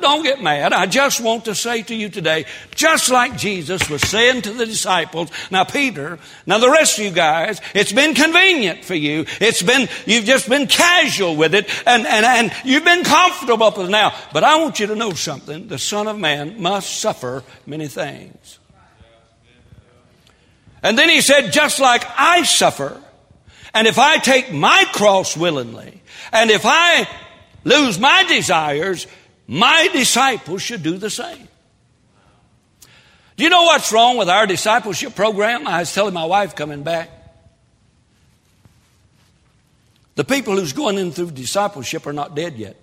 Don't 0.00 0.22
get 0.22 0.42
mad. 0.42 0.72
I 0.72 0.86
just 0.86 1.20
want 1.20 1.46
to 1.46 1.54
say 1.54 1.82
to 1.82 1.94
you 1.94 2.08
today, 2.08 2.46
just 2.74 3.10
like 3.10 3.36
Jesus 3.36 3.88
was 3.88 4.02
saying 4.02 4.42
to 4.42 4.52
the 4.52 4.66
disciples, 4.66 5.30
now 5.50 5.64
Peter, 5.64 6.18
now 6.46 6.58
the 6.58 6.70
rest 6.70 6.98
of 6.98 7.04
you 7.04 7.10
guys, 7.10 7.60
it's 7.74 7.92
been 7.92 8.14
convenient 8.14 8.84
for 8.84 8.94
you. 8.94 9.24
It's 9.40 9.62
been, 9.62 9.88
you've 10.06 10.24
just 10.24 10.48
been 10.48 10.66
casual 10.66 11.36
with 11.36 11.54
it 11.54 11.68
and, 11.86 12.06
and, 12.06 12.24
and 12.24 12.52
you've 12.64 12.84
been 12.84 13.04
comfortable 13.04 13.70
with 13.70 13.88
it 13.88 13.90
now. 13.90 14.14
But 14.32 14.44
I 14.44 14.56
want 14.60 14.80
you 14.80 14.86
to 14.88 14.96
know 14.96 15.12
something. 15.12 15.68
The 15.68 15.78
Son 15.78 16.06
of 16.06 16.18
Man 16.18 16.60
must 16.60 17.00
suffer 17.00 17.42
many 17.66 17.88
things. 17.88 18.58
And 20.82 20.98
then 20.98 21.08
he 21.08 21.22
said, 21.22 21.50
just 21.50 21.80
like 21.80 22.04
I 22.16 22.42
suffer, 22.42 23.00
and 23.72 23.86
if 23.86 23.98
I 23.98 24.18
take 24.18 24.52
my 24.52 24.84
cross 24.92 25.34
willingly, 25.34 26.02
and 26.30 26.50
if 26.50 26.62
I 26.64 27.08
lose 27.64 27.98
my 27.98 28.24
desires, 28.24 29.06
my 29.46 29.88
disciples 29.92 30.62
should 30.62 30.82
do 30.82 30.96
the 30.96 31.10
same. 31.10 31.48
Do 33.36 33.44
you 33.44 33.50
know 33.50 33.64
what's 33.64 33.92
wrong 33.92 34.16
with 34.16 34.28
our 34.28 34.46
discipleship 34.46 35.14
program? 35.14 35.66
I 35.66 35.80
was 35.80 35.92
telling 35.92 36.14
my 36.14 36.24
wife 36.24 36.54
coming 36.54 36.82
back. 36.82 37.10
The 40.14 40.24
people 40.24 40.56
who's 40.56 40.72
going 40.72 40.98
in 40.98 41.10
through 41.10 41.32
discipleship 41.32 42.06
are 42.06 42.12
not 42.12 42.36
dead 42.36 42.56
yet. 42.56 42.76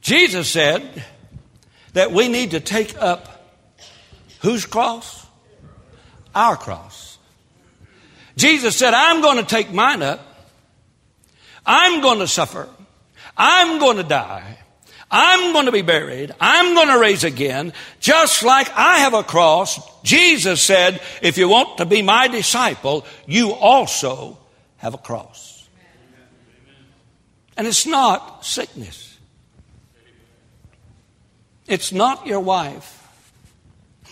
Jesus 0.00 0.48
said 0.48 1.04
that 1.92 2.12
we 2.12 2.28
need 2.28 2.52
to 2.52 2.60
take 2.60 2.96
up 3.00 3.54
whose 4.40 4.66
cross? 4.66 5.26
Our 6.34 6.56
cross. 6.56 7.11
Jesus 8.36 8.76
said, 8.76 8.94
I'm 8.94 9.20
going 9.20 9.38
to 9.38 9.44
take 9.44 9.72
mine 9.72 10.02
up. 10.02 10.20
I'm 11.64 12.00
going 12.00 12.18
to 12.18 12.28
suffer. 12.28 12.68
I'm 13.36 13.78
going 13.78 13.96
to 13.98 14.02
die. 14.02 14.58
I'm 15.10 15.52
going 15.52 15.66
to 15.66 15.72
be 15.72 15.82
buried. 15.82 16.34
I'm 16.40 16.74
going 16.74 16.88
to 16.88 16.98
raise 16.98 17.22
again. 17.22 17.74
Just 18.00 18.42
like 18.42 18.70
I 18.74 19.00
have 19.00 19.12
a 19.12 19.22
cross, 19.22 19.78
Jesus 20.02 20.62
said, 20.62 21.02
if 21.20 21.36
you 21.36 21.48
want 21.48 21.78
to 21.78 21.84
be 21.84 22.00
my 22.00 22.28
disciple, 22.28 23.04
you 23.26 23.52
also 23.52 24.38
have 24.78 24.94
a 24.94 24.98
cross. 24.98 25.68
And 27.56 27.66
it's 27.66 27.86
not 27.86 28.44
sickness. 28.44 29.18
It's 31.66 31.92
not 31.92 32.26
your 32.26 32.40
wife. 32.40 32.98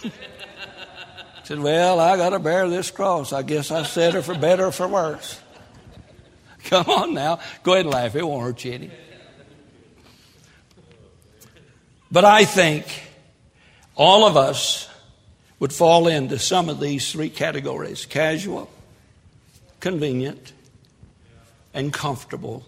said, 1.50 1.58
Well, 1.58 1.98
I 1.98 2.16
got 2.16 2.30
to 2.30 2.38
bear 2.38 2.68
this 2.68 2.92
cross. 2.92 3.32
I 3.32 3.42
guess 3.42 3.72
I 3.72 3.82
said 3.82 4.14
it 4.14 4.22
for 4.22 4.38
better 4.38 4.66
or 4.66 4.70
for 4.70 4.86
worse. 4.86 5.40
Come 6.66 6.88
on 6.88 7.12
now. 7.12 7.40
Go 7.64 7.72
ahead 7.72 7.86
and 7.86 7.92
laugh. 7.92 8.14
It 8.14 8.24
won't 8.24 8.44
hurt 8.44 8.64
you 8.64 8.72
any. 8.72 8.90
But 12.08 12.24
I 12.24 12.44
think 12.44 12.86
all 13.96 14.28
of 14.28 14.36
us 14.36 14.88
would 15.58 15.72
fall 15.72 16.06
into 16.06 16.38
some 16.38 16.68
of 16.68 16.78
these 16.78 17.10
three 17.10 17.30
categories 17.30 18.06
casual, 18.06 18.70
convenient, 19.80 20.52
and 21.74 21.92
comfortable. 21.92 22.64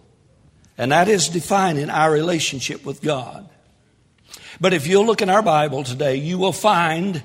And 0.77 0.91
that 0.91 1.07
is 1.07 1.29
defining 1.29 1.89
our 1.89 2.11
relationship 2.11 2.85
with 2.85 3.01
God. 3.01 3.49
But 4.61 4.75
if 4.75 4.89
you'll 4.89 5.07
look 5.07 5.23
in 5.23 5.31
our 5.31 5.43
Bible 5.43 5.85
today, 5.85 6.17
you 6.17 6.37
will 6.37 6.53
find 6.53 7.23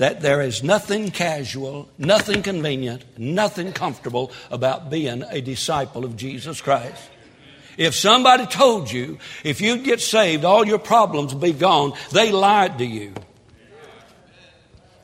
that 0.00 0.22
there 0.22 0.40
is 0.40 0.62
nothing 0.62 1.10
casual, 1.10 1.86
nothing 1.98 2.42
convenient, 2.42 3.04
nothing 3.18 3.70
comfortable 3.70 4.32
about 4.50 4.88
being 4.88 5.22
a 5.28 5.42
disciple 5.42 6.06
of 6.06 6.16
Jesus 6.16 6.62
Christ. 6.62 7.02
If 7.76 7.94
somebody 7.94 8.46
told 8.46 8.90
you 8.90 9.18
if 9.44 9.60
you 9.60 9.76
get 9.76 10.00
saved, 10.00 10.42
all 10.42 10.66
your 10.66 10.78
problems 10.78 11.34
will 11.34 11.42
be 11.42 11.52
gone, 11.52 11.92
they 12.12 12.32
lied 12.32 12.78
to 12.78 12.86
you. 12.86 13.12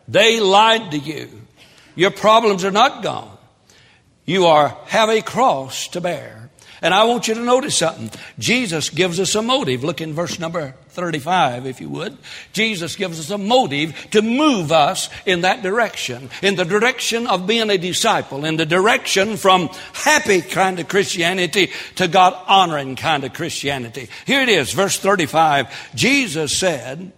They 0.09 0.41
lied 0.41 0.91
to 0.93 0.99
you. 0.99 1.29
Your 1.95 2.11
problems 2.11 2.65
are 2.65 2.71
not 2.71 3.03
gone. 3.03 3.37
You 4.25 4.47
are 4.47 4.79
have 4.87 5.11
a 5.11 5.21
cross 5.21 5.89
to 5.89 6.01
bear. 6.01 6.49
And 6.81 6.95
I 6.95 7.05
want 7.05 7.29
you 7.29 7.35
to 7.35 7.45
notice 7.45 7.77
something. 7.77 8.11
Jesus 8.39 8.89
gives 8.89 9.21
us 9.21 9.35
a 9.35 9.43
motive. 9.43 9.85
Look 9.85 10.01
in 10.01 10.15
verse 10.15 10.39
number 10.39 10.75
35, 10.97 11.67
if 11.67 11.81
you 11.81 11.89
would. 11.91 12.17
Jesus 12.53 12.97
gives 12.97 13.21
us 13.21 13.31
a 13.31 13.39
motive 13.39 13.95
to 14.11 14.23
move 14.23 14.73
us 14.73 15.11
in 15.27 15.43
that 15.43 15.63
direction, 15.63 16.31
in 16.43 16.57
the 16.57 16.65
direction 16.65 17.27
of 17.27 17.47
being 17.47 17.71
a 17.71 17.79
disciple, 17.79 18.45
in 18.45 18.57
the 18.57 18.67
direction 18.67 19.37
from 19.37 19.69
happy 19.93 20.41
kind 20.41 20.81
of 20.81 20.89
Christianity 20.89 21.71
to 21.97 22.09
God 22.09 22.35
honoring 22.49 22.97
kind 22.97 23.23
of 23.23 23.35
Christianity. 23.35 24.09
Here 24.27 24.41
it 24.41 24.49
is, 24.49 24.73
verse 24.73 24.99
35. 24.99 25.93
Jesus 25.95 26.59
said, 26.59 27.13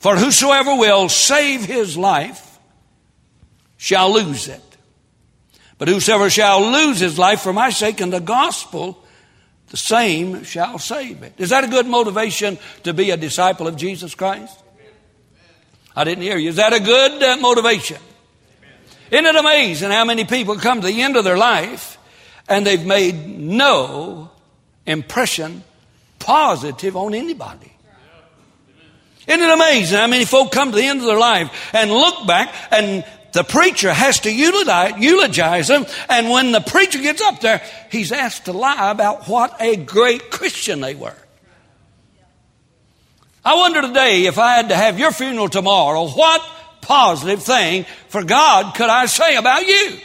For 0.00 0.16
whosoever 0.16 0.74
will 0.74 1.08
save 1.08 1.64
his 1.64 1.96
life 1.96 2.58
shall 3.76 4.14
lose 4.14 4.48
it. 4.48 4.62
But 5.78 5.88
whosoever 5.88 6.30
shall 6.30 6.72
lose 6.72 7.00
his 7.00 7.18
life 7.18 7.42
for 7.42 7.52
my 7.52 7.68
sake 7.68 8.00
and 8.00 8.12
the 8.12 8.20
gospel, 8.20 9.04
same 9.76 10.44
shall 10.44 10.78
save 10.78 11.22
it. 11.22 11.34
Is 11.38 11.50
that 11.50 11.64
a 11.64 11.68
good 11.68 11.86
motivation 11.86 12.58
to 12.84 12.92
be 12.92 13.10
a 13.10 13.16
disciple 13.16 13.66
of 13.66 13.76
Jesus 13.76 14.14
Christ? 14.14 14.58
I 15.94 16.04
didn't 16.04 16.24
hear 16.24 16.36
you. 16.36 16.50
Is 16.50 16.56
that 16.56 16.72
a 16.72 16.80
good 16.80 17.22
uh, 17.22 17.36
motivation? 17.38 17.98
Isn't 19.10 19.26
it 19.26 19.36
amazing 19.36 19.90
how 19.90 20.04
many 20.04 20.24
people 20.24 20.56
come 20.56 20.80
to 20.80 20.86
the 20.86 21.02
end 21.02 21.16
of 21.16 21.24
their 21.24 21.38
life 21.38 21.96
and 22.48 22.66
they've 22.66 22.84
made 22.84 23.14
no 23.38 24.30
impression 24.84 25.62
positive 26.18 26.96
on 26.96 27.14
anybody? 27.14 27.72
Isn't 29.26 29.42
it 29.42 29.50
amazing 29.50 29.98
how 29.98 30.06
many 30.06 30.24
folk 30.24 30.52
come 30.52 30.70
to 30.70 30.76
the 30.76 30.84
end 30.84 31.00
of 31.00 31.06
their 31.06 31.18
life 31.18 31.74
and 31.74 31.90
look 31.90 32.26
back 32.26 32.54
and 32.70 33.04
the 33.36 33.44
preacher 33.44 33.92
has 33.92 34.20
to 34.20 34.32
eulogize 34.32 35.68
them, 35.68 35.84
and 36.08 36.30
when 36.30 36.52
the 36.52 36.60
preacher 36.60 36.98
gets 37.00 37.20
up 37.20 37.40
there, 37.40 37.62
he's 37.90 38.10
asked 38.10 38.46
to 38.46 38.52
lie 38.52 38.90
about 38.90 39.28
what 39.28 39.54
a 39.60 39.76
great 39.76 40.30
Christian 40.30 40.80
they 40.80 40.94
were. 40.94 41.14
I 43.44 43.54
wonder 43.56 43.82
today 43.82 44.24
if 44.24 44.38
I 44.38 44.54
had 44.54 44.70
to 44.70 44.74
have 44.74 44.98
your 44.98 45.12
funeral 45.12 45.50
tomorrow, 45.50 46.08
what 46.08 46.42
positive 46.80 47.42
thing 47.42 47.84
for 48.08 48.24
God 48.24 48.74
could 48.74 48.88
I 48.88 49.04
say 49.04 49.36
about 49.36 49.66
you? 49.66 49.98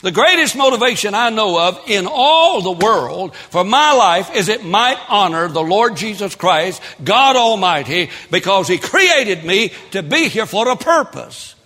The 0.00 0.12
greatest 0.12 0.54
motivation 0.54 1.14
I 1.14 1.30
know 1.30 1.60
of 1.60 1.80
in 1.88 2.06
all 2.06 2.62
the 2.62 2.86
world 2.86 3.34
for 3.34 3.64
my 3.64 3.92
life 3.92 4.34
is 4.34 4.48
it 4.48 4.64
might 4.64 4.98
honor 5.08 5.48
the 5.48 5.62
Lord 5.62 5.96
Jesus 5.96 6.36
Christ, 6.36 6.80
God 7.02 7.34
Almighty, 7.34 8.10
because 8.30 8.68
He 8.68 8.78
created 8.78 9.44
me 9.44 9.72
to 9.90 10.04
be 10.04 10.28
here 10.28 10.46
for 10.46 10.68
a 10.68 10.76
purpose. 10.76 11.56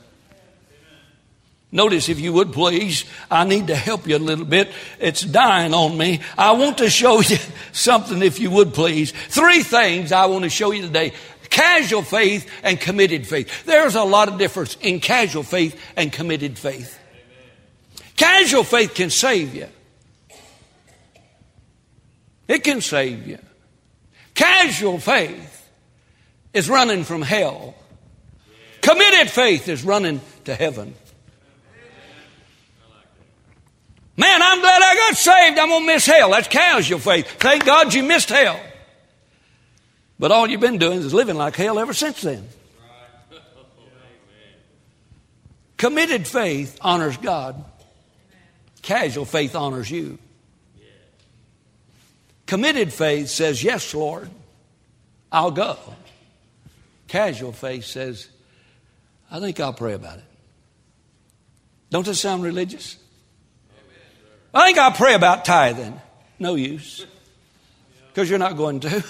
Notice, 1.74 2.08
if 2.08 2.20
you 2.20 2.32
would 2.34 2.52
please, 2.52 3.04
I 3.30 3.44
need 3.44 3.66
to 3.66 3.74
help 3.74 4.06
you 4.06 4.16
a 4.16 4.18
little 4.18 4.44
bit. 4.44 4.70
It's 4.98 5.22
dying 5.22 5.72
on 5.72 5.96
me. 5.96 6.20
I 6.36 6.52
want 6.52 6.78
to 6.78 6.88
show 6.88 7.20
you 7.20 7.36
something, 7.72 8.22
if 8.22 8.40
you 8.40 8.50
would 8.50 8.72
please. 8.72 9.12
Three 9.28 9.62
things 9.62 10.10
I 10.10 10.26
want 10.26 10.44
to 10.44 10.50
show 10.50 10.70
you 10.70 10.82
today 10.82 11.12
casual 11.50 12.00
faith 12.00 12.50
and 12.62 12.80
committed 12.80 13.26
faith. 13.26 13.66
There's 13.66 13.94
a 13.94 14.04
lot 14.04 14.28
of 14.28 14.38
difference 14.38 14.78
in 14.80 15.00
casual 15.00 15.42
faith 15.42 15.78
and 15.96 16.10
committed 16.10 16.58
faith. 16.58 16.98
Casual 18.16 18.64
faith 18.64 18.94
can 18.94 19.10
save 19.10 19.54
you. 19.54 19.68
It 22.48 22.64
can 22.64 22.80
save 22.80 23.26
you. 23.26 23.38
Casual 24.34 24.98
faith 24.98 25.70
is 26.52 26.68
running 26.68 27.04
from 27.04 27.22
hell. 27.22 27.74
Committed 28.80 29.30
faith 29.30 29.68
is 29.68 29.84
running 29.84 30.20
to 30.44 30.54
heaven. 30.54 30.94
Man, 34.16 34.42
I'm 34.42 34.60
glad 34.60 34.82
I 34.82 34.94
got 34.94 35.16
saved. 35.16 35.58
I'm 35.58 35.68
going 35.68 35.80
to 35.82 35.86
miss 35.86 36.04
hell. 36.04 36.30
That's 36.30 36.48
casual 36.48 36.98
faith. 36.98 37.26
Thank 37.38 37.64
God 37.64 37.94
you 37.94 38.02
missed 38.02 38.28
hell. 38.28 38.60
But 40.18 40.30
all 40.30 40.48
you've 40.48 40.60
been 40.60 40.78
doing 40.78 40.98
is 40.98 41.14
living 41.14 41.36
like 41.36 41.56
hell 41.56 41.78
ever 41.78 41.94
since 41.94 42.20
then. 42.20 42.46
Committed 45.76 46.28
faith 46.28 46.78
honors 46.80 47.16
God. 47.16 47.64
Casual 48.82 49.24
faith 49.24 49.54
honors 49.54 49.90
you. 49.90 50.18
Committed 52.46 52.92
faith 52.92 53.28
says, 53.28 53.62
Yes, 53.64 53.94
Lord, 53.94 54.28
I'll 55.30 55.52
go. 55.52 55.78
Casual 57.08 57.52
faith 57.52 57.84
says, 57.84 58.28
I 59.30 59.40
think 59.40 59.60
I'll 59.60 59.72
pray 59.72 59.94
about 59.94 60.18
it. 60.18 60.24
Don't 61.90 62.04
this 62.04 62.20
sound 62.20 62.42
religious? 62.42 62.96
I 64.52 64.66
think 64.66 64.78
I'll 64.78 64.92
pray 64.92 65.14
about 65.14 65.44
tithing. 65.44 65.98
No 66.38 66.54
use. 66.54 67.06
Because 68.08 68.28
you're 68.28 68.38
not 68.38 68.56
going 68.56 68.80
to. 68.80 69.04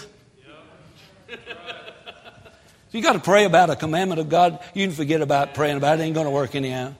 you 2.93 3.03
got 3.03 3.15
to 3.15 3.19
pray 3.19 3.45
about 3.45 3.71
a 3.71 3.77
commandment 3.77 4.21
of 4.21 4.29
God. 4.29 4.61
You 4.75 4.87
can 4.87 4.95
forget 4.95 5.21
about 5.23 5.55
praying 5.55 5.77
about 5.77 5.99
it. 5.99 6.03
It 6.03 6.05
ain't 6.05 6.15
going 6.15 6.27
to 6.27 6.33
work 6.33 6.55
anyhow. 6.55 6.95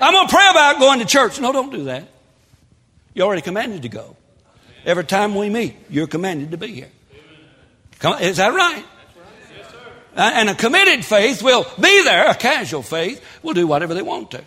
I'm 0.00 0.12
going 0.12 0.28
to 0.28 0.34
pray 0.34 0.46
about 0.50 0.78
going 0.78 1.00
to 1.00 1.04
church. 1.04 1.40
No, 1.40 1.52
don't 1.52 1.70
do 1.70 1.84
that. 1.84 2.08
You're 3.14 3.26
already 3.26 3.42
commanded 3.42 3.82
to 3.82 3.88
go. 3.88 4.16
Every 4.84 5.04
time 5.04 5.34
we 5.34 5.50
meet, 5.50 5.76
you're 5.90 6.06
commanded 6.06 6.52
to 6.52 6.56
be 6.56 6.68
here. 6.68 6.90
Come, 7.98 8.18
is 8.20 8.38
that 8.38 8.54
right? 8.54 8.84
Uh, 10.16 10.30
and 10.34 10.48
a 10.48 10.54
committed 10.54 11.04
faith 11.04 11.42
will 11.42 11.66
be 11.78 12.02
there. 12.02 12.28
A 12.28 12.34
casual 12.34 12.82
faith 12.82 13.22
will 13.42 13.54
do 13.54 13.66
whatever 13.66 13.94
they 13.94 14.02
want 14.02 14.32
to. 14.32 14.42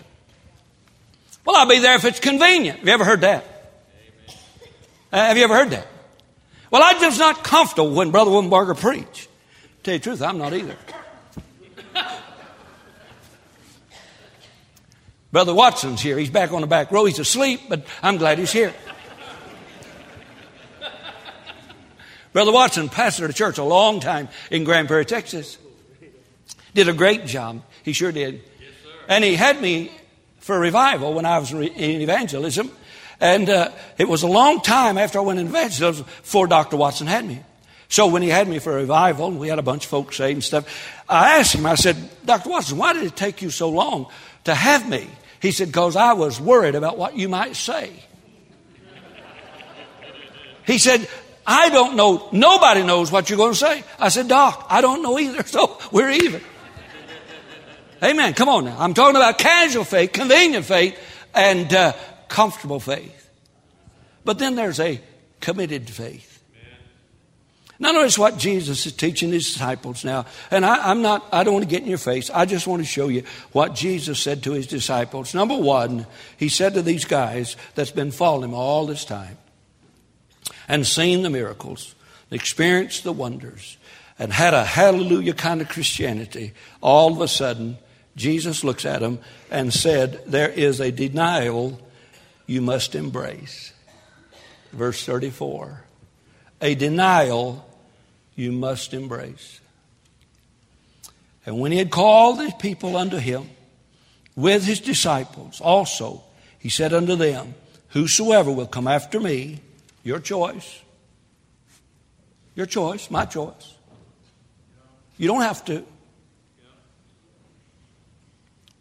Well, 1.46 1.56
I'll 1.56 1.70
be 1.70 1.80
there 1.80 1.96
if 1.96 2.06
it's 2.06 2.20
convenient. 2.20 2.80
Have 2.80 2.88
you 2.88 2.94
ever 2.94 3.06
heard 3.06 3.22
that? 3.22 3.46
Uh, 5.12 5.18
have 5.18 5.38
you 5.38 5.44
ever 5.44 5.54
heard 5.54 5.70
that? 5.70 5.88
Well, 6.72 6.82
I'm 6.84 7.00
just 7.00 7.20
not 7.20 7.44
comfortable 7.44 7.92
when 7.92 8.10
Brother 8.12 8.32
Wimberger 8.32 8.76
preach. 8.76 9.30
Tell 9.84 9.94
you 9.94 10.00
the 10.00 10.04
truth, 10.04 10.22
I'm 10.22 10.40
not 10.40 10.54
either. 10.54 10.76
Brother 15.34 15.56
Watson's 15.56 16.00
here. 16.00 16.16
He's 16.20 16.30
back 16.30 16.52
on 16.54 16.62
the 16.62 16.68
back 16.68 16.92
row. 16.92 17.06
He's 17.06 17.18
asleep, 17.18 17.62
but 17.68 17.88
I'm 18.04 18.18
glad 18.18 18.38
he's 18.38 18.52
here. 18.52 18.72
Brother 22.34 22.52
Watson 22.52 22.88
pastored 22.88 23.30
a 23.30 23.34
church 23.34 23.58
a 23.58 23.64
long 23.64 24.00
time 24.00 24.30
in 24.52 24.64
Grand 24.64 24.88
Prairie, 24.88 25.06
Texas. 25.06 25.58
Did 26.76 26.88
a 26.88 26.94
great 26.94 27.26
job. 27.26 27.64
He 27.82 27.94
sure 27.94 28.12
did. 28.12 28.36
Yes, 28.36 28.70
and 29.08 29.24
he 29.24 29.36
had 29.36 29.60
me 29.60 29.92
for 30.38 30.60
revival 30.60 31.16
when 31.16 31.26
I 31.26 31.40
was 31.40 31.52
in 31.52 31.64
evangelism. 32.02 32.70
And 33.20 33.50
uh, 33.50 33.72
it 33.98 34.08
was 34.08 34.22
a 34.22 34.28
long 34.28 34.62
time 34.62 35.00
after 35.00 35.18
I 35.18 35.24
went 35.24 35.40
in 35.40 35.48
evangelism 35.48 36.06
before 36.06 36.46
Dr. 36.46 36.78
Watson 36.78 37.08
had 37.08 37.26
me. 37.26 37.42
So 37.90 38.06
when 38.06 38.22
he 38.22 38.30
had 38.30 38.48
me 38.48 38.60
for 38.60 38.74
revival, 38.74 39.32
we 39.32 39.48
had 39.48 39.58
a 39.58 39.64
bunch 39.64 39.86
of 39.86 39.90
folks 39.90 40.18
saved 40.18 40.36
and 40.36 40.44
stuff, 40.44 41.04
I 41.10 41.40
asked 41.40 41.56
him, 41.56 41.66
I 41.66 41.74
said, 41.74 41.98
Dr. 42.24 42.50
Watson, 42.50 42.78
why 42.78 42.94
did 42.94 43.04
it 43.04 43.16
take 43.16 43.42
you 43.42 43.50
so 43.50 43.70
long 43.70 44.08
to 44.44 44.54
have 44.54 44.88
me? 44.88 45.10
He 45.44 45.52
said, 45.52 45.68
because 45.68 45.98
I 45.98 46.14
was 46.14 46.40
worried 46.40 46.74
about 46.74 46.98
what 46.98 47.18
you 47.18 47.28
might 47.28 47.58
say. 47.58 47.92
He 50.66 50.78
said, 50.78 51.06
I 51.46 51.68
don't 51.68 51.98
know, 51.98 52.30
nobody 52.32 52.82
knows 52.82 53.12
what 53.12 53.30
you're 53.30 53.36
going 53.36 53.52
to 53.52 53.60
say. 53.60 53.84
I 54.00 54.08
said, 54.08 54.30
Doc, 54.30 54.66
I 54.70 54.80
don't 54.80 55.04
know 55.04 55.20
either, 55.20 55.44
so 55.46 55.78
we're 55.92 56.12
even. 56.12 56.42
Amen. 58.02 58.34
Come 58.36 58.48
on 58.48 58.64
now. 58.64 58.78
I'm 58.80 58.94
talking 58.94 59.18
about 59.18 59.38
casual 59.38 59.84
faith, 59.84 60.14
convenient 60.14 60.64
faith, 60.64 60.98
and 61.34 61.74
uh, 61.74 61.92
comfortable 62.30 62.80
faith. 62.80 63.30
But 64.24 64.40
then 64.40 64.56
there's 64.56 64.80
a 64.80 65.02
committed 65.42 65.90
faith. 65.90 66.33
Now 67.80 67.92
notice 67.92 68.18
what 68.18 68.38
Jesus 68.38 68.86
is 68.86 68.94
teaching 68.94 69.32
his 69.32 69.52
disciples 69.52 70.06
now. 70.06 70.26
And 70.52 70.66
I, 70.66 70.92
am 70.92 71.02
not, 71.02 71.28
I 71.32 71.44
don't 71.44 71.56
want 71.56 71.66
to 71.66 71.70
get 71.70 71.82
in 71.82 71.90
your 71.90 71.98
face. 71.98 72.30
I 72.30 72.46
just 72.46 72.68
want 72.68 72.82
to 72.82 72.88
show 72.88 73.08
you 73.08 73.24
what 73.52 73.74
Jesus 73.74 74.20
said 74.20 74.44
to 74.44 74.52
his 74.54 74.68
disciples. 74.68 75.34
Number 75.34 75.58
one, 75.58 76.06
he 76.38 76.50
said 76.50 76.76
to 76.76 76.82
these 76.82 77.06
guys 77.06 77.56
that's 77.76 77.92
been 77.92 78.12
following 78.12 78.50
him 78.50 78.54
all 78.54 78.86
this 78.86 79.06
time, 79.06 79.38
and 80.68 80.86
seen 80.86 81.24
the 81.24 81.30
miracles, 81.30 81.96
experienced 82.30 83.04
the 83.04 83.12
wonders, 83.12 83.78
and 84.20 84.32
had 84.32 84.54
a 84.54 84.64
hallelujah 84.64 85.34
kind 85.34 85.60
of 85.62 85.70
Christianity, 85.70 86.54
all 86.82 87.12
of 87.12 87.22
a 87.22 87.28
sudden, 87.28 87.78
Jesus 88.16 88.64
looks 88.64 88.86
at 88.86 89.02
them 89.02 89.20
and 89.50 89.74
said, 89.74 90.22
There 90.28 90.50
is 90.50 90.80
a 90.80 90.92
denial 90.92 91.80
you 92.46 92.62
must 92.62 92.94
embrace. 92.94 93.74
Verse 94.72 95.04
34 95.04 95.83
A 96.64 96.76
denial 96.76 97.64
you 98.36 98.54
must 98.54 98.94
embrace. 98.94 99.60
And 101.46 101.60
when 101.60 101.74
he 101.74 101.78
had 101.78 101.92
called 101.92 102.40
the 102.40 102.54
people 102.58 102.96
unto 102.96 103.18
him 103.18 103.50
with 104.36 104.64
his 104.64 104.80
disciples 104.80 105.60
also, 105.60 106.24
he 106.58 106.70
said 106.70 106.94
unto 106.94 107.18
them, 107.18 107.54
Whosoever 107.90 108.50
will 108.50 108.66
come 108.66 108.88
after 108.88 109.20
me, 109.20 109.60
your 110.04 110.20
choice. 110.20 110.80
Your 112.56 112.66
choice, 112.66 113.12
my 113.12 113.26
choice. 113.26 113.76
You 115.18 115.28
don't 115.28 115.42
have 115.42 115.66
to. 115.66 115.84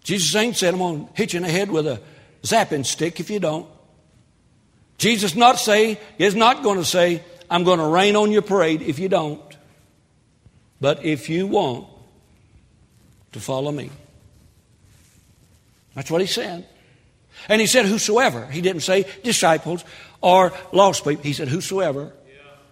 Jesus 0.04 0.34
ain't 0.36 0.56
said, 0.56 0.74
I'm 0.74 0.78
going 0.78 1.06
to 1.06 1.12
hit 1.14 1.32
you 1.32 1.38
in 1.38 1.42
the 1.42 1.50
head 1.50 1.68
with 1.68 1.88
a 1.88 2.00
zapping 2.42 2.86
stick 2.86 3.18
if 3.18 3.28
you 3.28 3.40
don't. 3.40 3.66
Jesus 4.98 5.34
not 5.34 5.58
say, 5.58 5.98
is 6.16 6.36
not 6.36 6.62
going 6.62 6.78
to 6.78 6.84
say, 6.84 7.22
I'm 7.52 7.64
going 7.64 7.78
to 7.78 7.86
rain 7.86 8.16
on 8.16 8.32
your 8.32 8.40
parade 8.40 8.80
if 8.80 8.98
you 8.98 9.10
don't. 9.10 9.40
But 10.80 11.04
if 11.04 11.28
you 11.28 11.46
want 11.46 11.86
to 13.32 13.40
follow 13.40 13.70
me. 13.70 13.90
That's 15.94 16.10
what 16.10 16.22
he 16.22 16.26
said. 16.26 16.66
And 17.50 17.60
he 17.60 17.66
said, 17.66 17.84
Whosoever. 17.84 18.46
He 18.46 18.62
didn't 18.62 18.80
say 18.80 19.04
disciples 19.22 19.84
or 20.22 20.54
lost 20.72 21.04
people. 21.04 21.22
He 21.24 21.34
said, 21.34 21.48
Whosoever. 21.48 22.12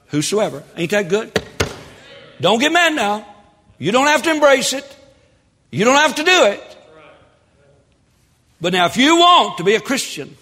Whosoever. 0.07 0.63
Ain't 0.77 0.93
that 0.93 1.11
good? 1.11 1.39
Don't 2.41 2.59
get 2.59 2.73
mad 2.73 2.95
now. 2.95 3.27
You 3.79 3.93
don't 3.93 4.07
have 4.07 4.23
to 4.23 4.31
embrace 4.31 4.73
it. 4.73 4.97
You 5.71 5.85
don't 5.85 5.97
have 5.97 6.15
to 6.17 6.25
do 6.25 6.45
it. 6.47 6.77
But 8.63 8.73
now, 8.73 8.87
if 8.87 8.97
you 8.97 9.17
want 9.17 9.59
to 9.59 9.65
be 9.65 9.75
a 9.75 9.81
Christian, 9.81 10.37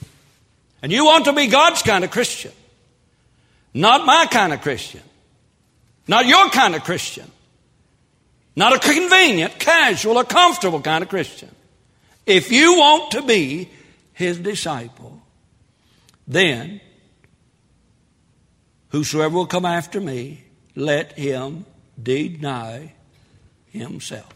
and 0.81 0.92
you 0.92 1.05
want 1.05 1.24
to 1.24 1.33
be 1.33 1.48
God's 1.48 1.83
kind 1.83 2.05
of 2.05 2.12
Christian, 2.12 2.53
not 3.74 4.07
my 4.07 4.26
kind 4.26 4.52
of 4.52 4.61
Christian, 4.61 5.02
not 6.07 6.26
your 6.26 6.48
kind 6.50 6.74
of 6.74 6.85
Christian, 6.85 7.31
not 8.57 8.74
a 8.74 8.78
convenient, 8.78 9.59
casual, 9.59 10.16
or 10.16 10.24
comfortable 10.24 10.81
kind 10.81 11.02
of 11.02 11.09
Christian. 11.09 11.54
If 12.26 12.50
you 12.50 12.74
want 12.78 13.12
to 13.12 13.22
be 13.22 13.70
his 14.12 14.38
disciple, 14.38 15.22
then 16.26 16.81
whosoever 18.90 19.35
will 19.35 19.46
come 19.46 19.64
after 19.64 20.00
me, 20.00 20.44
let 20.74 21.12
him 21.12 21.64
deny 22.02 22.92
himself. 23.70 24.28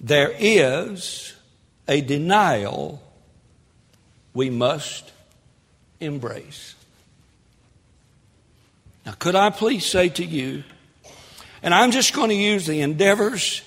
There 0.00 0.34
is 0.38 1.34
a 1.86 2.00
denial 2.00 3.02
we 4.32 4.48
must 4.48 5.12
embrace. 6.00 6.74
Now, 9.10 9.16
could 9.18 9.34
I 9.34 9.50
please 9.50 9.84
say 9.84 10.08
to 10.08 10.24
you, 10.24 10.62
and 11.64 11.74
I'm 11.74 11.90
just 11.90 12.14
going 12.14 12.28
to 12.28 12.34
use 12.36 12.64
the 12.64 12.80
endeavors 12.80 13.60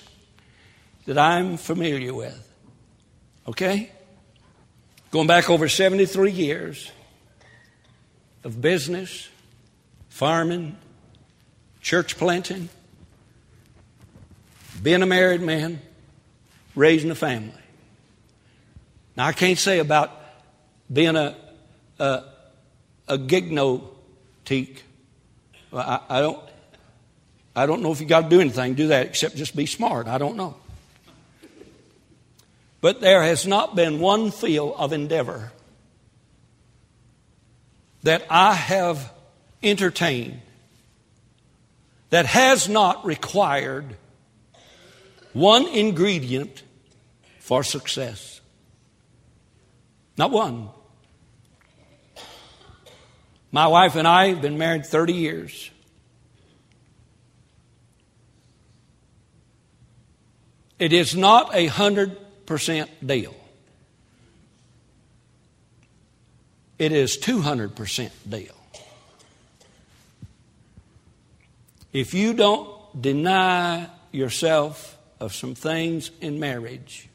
that 1.04 1.18
I'm 1.18 1.58
familiar 1.58 2.14
with. 2.14 2.50
Okay? 3.46 3.92
Going 5.10 5.26
back 5.26 5.50
over 5.50 5.68
73 5.68 6.30
years 6.30 6.90
of 8.42 8.62
business, 8.62 9.28
farming, 10.08 10.78
church 11.82 12.16
planting, 12.16 12.70
being 14.82 15.02
a 15.02 15.06
married 15.06 15.42
man, 15.42 15.78
raising 16.74 17.10
a 17.10 17.14
family. 17.14 17.52
Now, 19.14 19.26
I 19.26 19.32
can't 19.32 19.58
say 19.58 19.78
about 19.78 20.10
being 20.90 21.16
a, 21.16 21.36
a, 21.98 22.22
a 23.08 23.18
gignotique. 23.18 24.78
I, 25.74 26.00
I, 26.08 26.20
don't, 26.20 26.38
I 27.56 27.66
don't 27.66 27.82
know 27.82 27.92
if 27.92 28.00
you 28.00 28.06
got 28.06 28.22
to 28.22 28.28
do 28.28 28.40
anything, 28.40 28.74
do 28.74 28.88
that, 28.88 29.06
except 29.06 29.36
just 29.36 29.56
be 29.56 29.66
smart. 29.66 30.06
I 30.06 30.18
don't 30.18 30.36
know. 30.36 30.56
But 32.80 33.00
there 33.00 33.22
has 33.22 33.46
not 33.46 33.74
been 33.74 33.98
one 33.98 34.30
field 34.30 34.74
of 34.76 34.92
endeavor 34.92 35.52
that 38.02 38.26
I 38.28 38.52
have 38.52 39.10
entertained 39.62 40.40
that 42.10 42.26
has 42.26 42.68
not 42.68 43.04
required 43.04 43.96
one 45.32 45.66
ingredient 45.66 46.62
for 47.40 47.64
success. 47.64 48.40
Not 50.16 50.30
one. 50.30 50.68
My 53.54 53.68
wife 53.68 53.94
and 53.94 54.08
I 54.08 54.30
have 54.30 54.42
been 54.42 54.58
married 54.58 54.84
30 54.84 55.12
years. 55.12 55.70
It 60.80 60.92
is 60.92 61.14
not 61.14 61.54
a 61.54 61.66
hundred 61.68 62.16
percent 62.46 62.90
deal. 63.06 63.32
It 66.80 66.90
is 66.90 67.16
200% 67.16 68.10
deal. 68.28 68.56
If 71.92 72.12
you 72.12 72.34
don't 72.34 72.68
deny 73.00 73.88
yourself 74.10 74.98
of 75.20 75.32
some 75.32 75.54
things 75.54 76.10
in 76.20 76.40
marriage, 76.40 77.08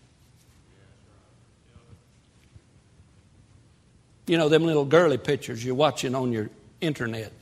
you 4.30 4.38
know, 4.38 4.48
them 4.48 4.64
little 4.64 4.86
girly 4.86 5.18
pictures 5.18 5.66
you're 5.66 5.74
watching 5.74 6.14
on 6.14 6.32
your 6.32 6.52
internet, 6.82 7.34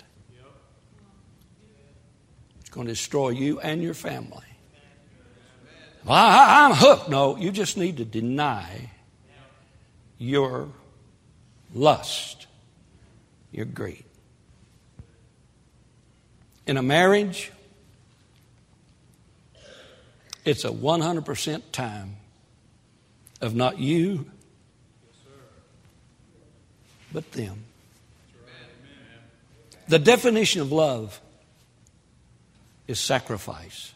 it's 2.61 2.69
going 2.69 2.87
to 2.87 2.93
destroy 2.93 3.29
you 3.29 3.59
and 3.59 3.83
your 3.83 3.93
family. 3.93 4.45
Well, 6.05 6.15
I, 6.15 6.65
I'm 6.65 6.73
hooked. 6.73 7.09
No, 7.09 7.35
you 7.35 7.51
just 7.51 7.75
need 7.75 7.97
to 7.97 8.05
deny 8.05 8.89
your 10.17 10.69
lust, 11.73 12.47
your 13.51 13.65
greed. 13.65 14.05
In 16.65 16.77
a 16.77 16.81
marriage, 16.81 17.51
it's 20.45 20.63
a 20.63 20.69
100% 20.69 21.61
time 21.73 22.15
of 23.41 23.55
not 23.55 23.77
you, 23.77 24.31
but 27.11 27.31
them. 27.31 27.63
The 29.87 29.99
definition 29.99 30.61
of 30.61 30.71
love 30.71 31.19
is 32.87 32.99
sacrifice. 32.99 33.93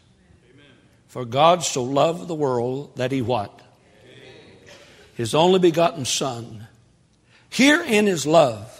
For 1.07 1.25
God 1.25 1.63
so 1.63 1.83
loved 1.83 2.27
the 2.27 2.35
world 2.35 2.95
that 2.95 3.11
he 3.11 3.21
what? 3.21 3.61
His 5.15 5.35
only 5.35 5.59
begotten 5.59 6.05
Son. 6.05 6.67
Herein 7.49 8.07
is 8.07 8.25
love. 8.25 8.77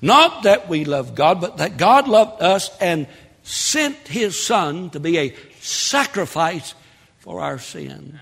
Not 0.00 0.42
that 0.42 0.68
we 0.68 0.84
love 0.84 1.14
God, 1.14 1.40
but 1.40 1.58
that 1.58 1.76
God 1.76 2.08
loved 2.08 2.42
us 2.42 2.76
and 2.80 3.06
sent 3.44 3.96
his 4.08 4.44
Son 4.44 4.90
to 4.90 5.00
be 5.00 5.18
a 5.18 5.36
sacrifice 5.60 6.74
for 7.18 7.40
our 7.40 7.60
sins. 7.60 8.18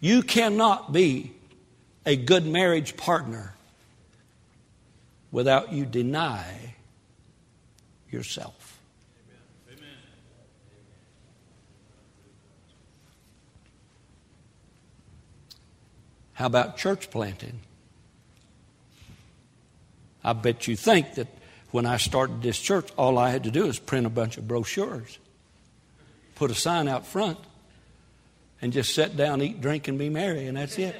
You 0.00 0.22
cannot 0.22 0.92
be 0.92 1.32
a 2.06 2.14
good 2.14 2.46
marriage 2.46 2.96
partner 2.96 3.53
without 5.34 5.72
you 5.72 5.84
deny 5.84 6.76
yourself. 8.08 8.78
How 16.34 16.46
about 16.46 16.76
church 16.76 17.10
planting? 17.10 17.58
I 20.22 20.34
bet 20.34 20.68
you 20.68 20.76
think 20.76 21.14
that 21.14 21.26
when 21.72 21.84
I 21.84 21.96
started 21.96 22.40
this 22.40 22.60
church, 22.60 22.88
all 22.96 23.18
I 23.18 23.30
had 23.30 23.42
to 23.42 23.50
do 23.50 23.64
was 23.64 23.80
print 23.80 24.06
a 24.06 24.10
bunch 24.10 24.38
of 24.38 24.46
brochures, 24.46 25.18
put 26.36 26.52
a 26.52 26.54
sign 26.54 26.86
out 26.86 27.08
front, 27.08 27.38
and 28.62 28.72
just 28.72 28.94
sit 28.94 29.16
down, 29.16 29.42
eat, 29.42 29.60
drink, 29.60 29.88
and 29.88 29.98
be 29.98 30.08
merry, 30.08 30.46
and 30.46 30.56
that's 30.56 30.78
it. 30.78 30.94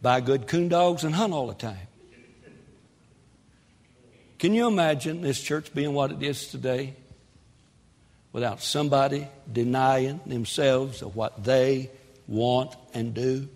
Buy 0.00 0.22
good 0.22 0.46
coon 0.46 0.68
dogs 0.68 1.04
and 1.04 1.14
hunt 1.14 1.34
all 1.34 1.46
the 1.46 1.54
time. 1.54 1.88
Can 4.44 4.52
you 4.52 4.66
imagine 4.66 5.22
this 5.22 5.40
church 5.40 5.72
being 5.72 5.94
what 5.94 6.12
it 6.12 6.22
is 6.22 6.48
today 6.48 6.92
without 8.30 8.60
somebody 8.60 9.26
denying 9.50 10.20
themselves 10.26 11.00
of 11.00 11.16
what 11.16 11.42
they 11.44 11.90
want 12.28 12.76
and 12.92 13.14
do? 13.14 13.48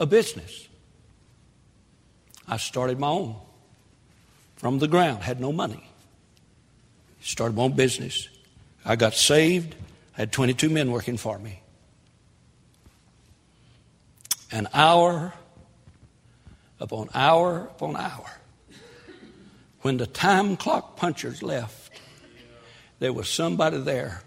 A 0.00 0.06
business. 0.06 0.66
I 2.48 2.56
started 2.56 2.98
my 2.98 3.08
own 3.08 3.36
from 4.56 4.78
the 4.78 4.88
ground, 4.88 5.22
had 5.22 5.42
no 5.42 5.52
money. 5.52 5.86
Started 7.20 7.54
my 7.54 7.64
own 7.64 7.72
business. 7.72 8.30
I 8.82 8.96
got 8.96 9.12
saved, 9.12 9.74
I 10.16 10.20
had 10.22 10.32
22 10.32 10.70
men 10.70 10.90
working 10.90 11.18
for 11.18 11.38
me. 11.38 11.60
An 14.50 14.68
hour 14.72 15.34
upon 16.80 17.08
hour 17.14 17.68
upon 17.70 17.96
hour. 17.96 18.38
When 19.82 19.96
the 19.96 20.06
time 20.06 20.56
clock 20.56 20.96
punchers 20.96 21.42
left, 21.42 21.92
there 22.98 23.12
was 23.12 23.28
somebody 23.28 23.78
there 23.78 24.22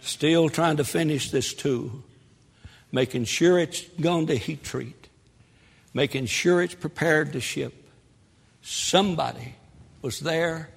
still 0.00 0.48
trying 0.48 0.76
to 0.76 0.84
finish 0.84 1.30
this 1.30 1.54
tool, 1.54 1.90
making 2.90 3.24
sure 3.24 3.58
it's 3.58 3.82
gone 4.00 4.26
to 4.26 4.36
heat 4.36 4.62
treat, 4.62 5.08
making 5.94 6.26
sure 6.26 6.60
it's 6.62 6.74
prepared 6.74 7.32
to 7.32 7.40
ship. 7.40 7.72
Somebody 8.60 9.54
was 10.02 10.20
there 10.20 10.70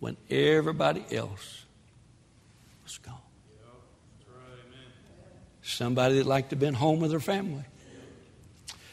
when 0.00 0.16
everybody 0.30 1.04
else 1.12 1.64
was 2.84 2.98
gone. 2.98 3.14
Somebody 5.62 6.16
that 6.18 6.26
liked 6.26 6.50
to 6.50 6.54
have 6.56 6.60
been 6.60 6.74
home 6.74 7.00
with 7.00 7.10
their 7.10 7.20
family. 7.20 7.64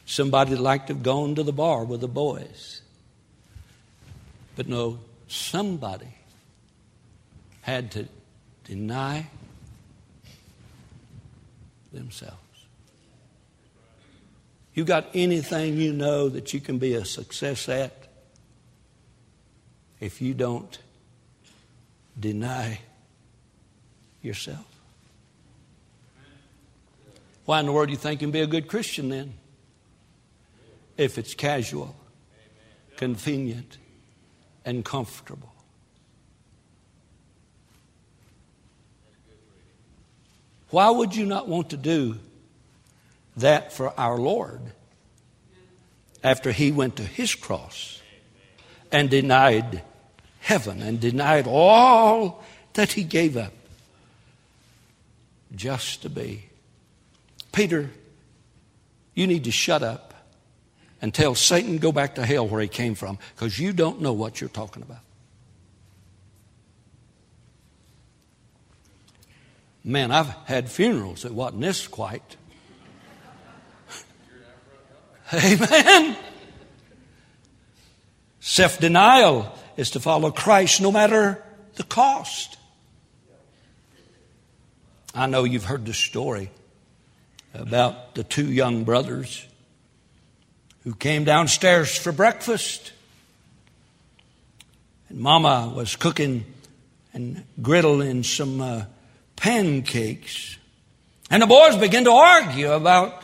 Somebody 0.05 0.51
that 0.51 0.61
liked 0.61 0.87
to 0.87 0.93
have 0.93 1.03
gone 1.03 1.35
to 1.35 1.43
the 1.43 1.51
bar 1.51 1.83
with 1.83 2.01
the 2.01 2.07
boys. 2.07 2.81
But 4.55 4.67
no, 4.67 4.99
somebody 5.27 6.15
had 7.61 7.91
to 7.91 8.07
deny 8.63 9.27
themselves. 11.91 12.37
You 14.75 14.83
got 14.83 15.07
anything 15.13 15.77
you 15.77 15.93
know 15.93 16.29
that 16.29 16.53
you 16.53 16.59
can 16.59 16.77
be 16.77 16.93
a 16.93 17.05
success 17.05 17.69
at 17.69 17.93
if 19.99 20.21
you 20.21 20.33
don't 20.33 20.77
deny 22.19 22.79
yourself? 24.21 24.65
Why 27.45 27.59
in 27.59 27.67
the 27.67 27.71
world 27.71 27.87
do 27.87 27.91
you 27.91 27.97
think 27.97 28.21
you 28.21 28.27
can 28.27 28.31
be 28.31 28.41
a 28.41 28.47
good 28.47 28.67
Christian 28.67 29.09
then? 29.09 29.33
If 30.97 31.17
it's 31.17 31.33
casual, 31.33 31.95
convenient, 32.95 33.77
and 34.65 34.83
comfortable. 34.83 35.53
Why 40.69 40.89
would 40.89 41.15
you 41.15 41.25
not 41.25 41.47
want 41.47 41.69
to 41.69 41.77
do 41.77 42.17
that 43.37 43.71
for 43.71 43.97
our 43.99 44.17
Lord 44.17 44.61
after 46.23 46.51
he 46.51 46.71
went 46.71 46.95
to 46.97 47.03
his 47.03 47.35
cross 47.35 48.01
and 48.91 49.09
denied 49.09 49.83
heaven 50.39 50.81
and 50.81 50.99
denied 50.99 51.45
all 51.47 52.43
that 52.73 52.93
he 52.93 53.03
gave 53.03 53.37
up 53.37 53.53
just 55.55 56.01
to 56.01 56.09
be? 56.09 56.45
Peter, 57.51 57.91
you 59.13 59.27
need 59.27 59.43
to 59.45 59.51
shut 59.51 59.83
up 59.83 60.14
and 61.05 61.13
tell 61.13 61.35
Satan 61.35 61.77
go 61.77 61.91
back 61.91 62.15
to 62.15 62.25
hell 62.25 62.47
where 62.47 62.59
he 62.59 62.67
came 62.67 62.95
from 62.95 63.19
because 63.35 63.59
you 63.59 63.73
don't 63.73 64.01
know 64.01 64.11
what 64.11 64.41
you're 64.41 64.49
talking 64.49 64.81
about. 64.81 65.03
Man, 69.83 70.09
I've 70.09 70.29
had 70.45 70.67
funerals 70.67 71.21
that 71.21 71.31
wasn't 71.31 71.61
this 71.61 71.87
quite. 71.87 72.37
Amen. 75.31 76.17
Self 78.39 78.79
denial 78.79 79.55
is 79.77 79.91
to 79.91 79.99
follow 79.99 80.31
Christ 80.31 80.81
no 80.81 80.91
matter 80.91 81.43
the 81.75 81.83
cost. 81.83 82.57
I 85.13 85.27
know 85.27 85.43
you've 85.43 85.65
heard 85.65 85.85
the 85.85 85.93
story 85.93 86.49
about 87.53 88.15
the 88.15 88.23
two 88.23 88.51
young 88.51 88.85
brothers 88.85 89.45
who 90.85 90.93
came 90.93 91.23
downstairs 91.25 91.97
for 91.97 92.11
breakfast. 92.11 92.93
And 95.09 95.19
Mama 95.19 95.73
was 95.75 95.95
cooking 95.95 96.45
and 97.11 97.43
griddling 97.59 98.23
some 98.23 98.61
uh, 98.61 98.85
pancakes. 99.35 100.57
And 101.29 101.41
the 101.41 101.47
boys 101.47 101.75
began 101.75 102.03
to 102.05 102.11
argue 102.11 102.71
about, 102.71 103.23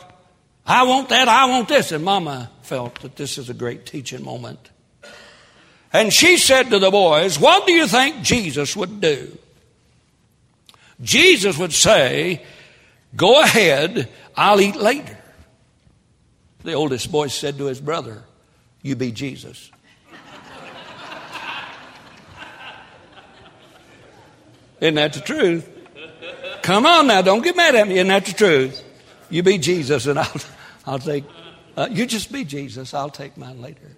I 0.66 0.82
want 0.82 1.08
that, 1.10 1.28
I 1.28 1.46
want 1.46 1.68
this. 1.68 1.92
And 1.92 2.04
Mama 2.04 2.50
felt 2.62 3.00
that 3.02 3.14
this 3.16 3.38
is 3.38 3.48
a 3.48 3.54
great 3.54 3.86
teaching 3.86 4.24
moment. 4.24 4.70
And 5.92 6.12
she 6.12 6.38
said 6.38 6.70
to 6.70 6.80
the 6.80 6.90
boys, 6.90 7.38
What 7.38 7.66
do 7.66 7.72
you 7.72 7.86
think 7.86 8.22
Jesus 8.22 8.74
would 8.74 9.00
do? 9.00 9.38
Jesus 11.00 11.56
would 11.58 11.72
say, 11.72 12.44
Go 13.14 13.40
ahead, 13.40 14.08
I'll 14.36 14.60
eat 14.60 14.76
later. 14.76 15.21
The 16.62 16.74
oldest 16.74 17.10
boy 17.10 17.26
said 17.26 17.58
to 17.58 17.64
his 17.64 17.80
brother, 17.80 18.22
You 18.82 18.96
be 18.96 19.10
Jesus. 19.10 19.70
Isn't 24.80 24.96
that 24.96 25.12
the 25.12 25.20
truth? 25.20 25.68
Come 26.62 26.86
on 26.86 27.06
now, 27.06 27.22
don't 27.22 27.42
get 27.42 27.56
mad 27.56 27.74
at 27.74 27.86
me. 27.86 27.94
Isn't 27.94 28.08
that 28.08 28.26
the 28.26 28.32
truth? 28.32 28.82
You 29.30 29.42
be 29.42 29.58
Jesus, 29.58 30.06
and 30.06 30.18
I'll, 30.18 30.40
I'll 30.86 30.98
take, 30.98 31.24
uh, 31.76 31.88
you 31.90 32.06
just 32.06 32.32
be 32.32 32.44
Jesus, 32.44 32.92
I'll 32.94 33.10
take 33.10 33.36
mine 33.36 33.60
later. 33.60 33.96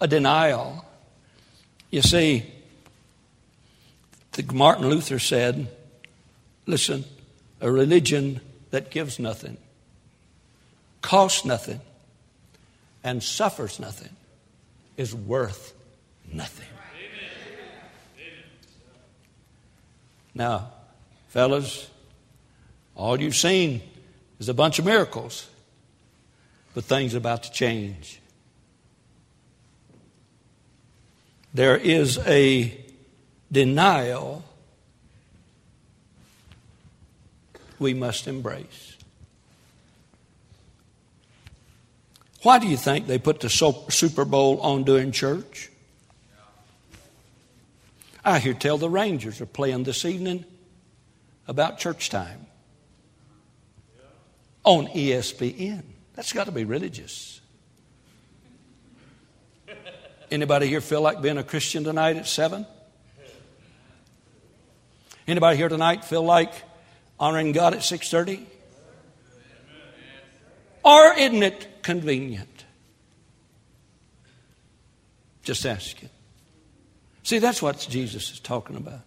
A 0.00 0.06
denial. 0.06 0.84
You 1.90 2.02
see, 2.02 2.44
Martin 4.52 4.88
Luther 4.88 5.18
said, 5.18 5.68
listen, 6.66 7.04
a 7.60 7.70
religion 7.70 8.40
that 8.70 8.90
gives 8.90 9.18
nothing 9.18 9.58
costs 11.02 11.44
nothing, 11.44 11.80
and 13.02 13.22
suffers 13.22 13.80
nothing 13.80 14.14
is 14.96 15.14
worth 15.14 15.72
nothing. 16.32 16.66
Now, 20.34 20.70
fellas, 21.28 21.88
all 22.94 23.20
you've 23.20 23.36
seen 23.36 23.82
is 24.38 24.48
a 24.48 24.54
bunch 24.54 24.78
of 24.78 24.84
miracles, 24.84 25.48
but 26.74 26.84
things 26.84 27.14
are 27.14 27.18
about 27.18 27.42
to 27.44 27.52
change. 27.52 28.20
There 31.52 31.76
is 31.76 32.18
a 32.18 32.78
denial 33.50 34.44
we 37.78 37.92
must 37.94 38.28
embrace. 38.28 38.89
Why 42.42 42.58
do 42.58 42.66
you 42.66 42.76
think 42.76 43.06
they 43.06 43.18
put 43.18 43.40
the 43.40 43.50
Super 43.50 44.24
Bowl 44.24 44.60
on 44.60 44.84
during 44.84 45.12
church? 45.12 45.70
I 48.24 48.38
hear 48.38 48.54
tell 48.54 48.78
the 48.78 48.88
Rangers 48.88 49.40
are 49.40 49.46
playing 49.46 49.84
this 49.84 50.04
evening 50.04 50.44
about 51.48 51.78
church 51.78 52.10
time 52.10 52.46
on 54.64 54.86
ESPN. 54.88 55.82
That's 56.14 56.32
got 56.32 56.44
to 56.44 56.52
be 56.52 56.64
religious. 56.64 57.40
Anybody 60.30 60.66
here 60.68 60.80
feel 60.80 61.00
like 61.00 61.20
being 61.20 61.38
a 61.38 61.42
Christian 61.42 61.82
tonight 61.82 62.16
at 62.16 62.26
7? 62.26 62.66
Anybody 65.26 65.56
here 65.56 65.68
tonight 65.68 66.04
feel 66.04 66.22
like 66.22 66.52
honoring 67.18 67.52
God 67.52 67.74
at 67.74 67.80
6:30? 67.80 68.46
Or 70.84 71.12
isn't 71.14 71.42
it 71.42 71.69
convenient? 71.82 72.64
Just 75.42 75.64
asking. 75.66 76.10
See, 77.22 77.38
that's 77.38 77.62
what 77.62 77.86
Jesus 77.88 78.32
is 78.32 78.40
talking 78.40 78.76
about. 78.76 79.00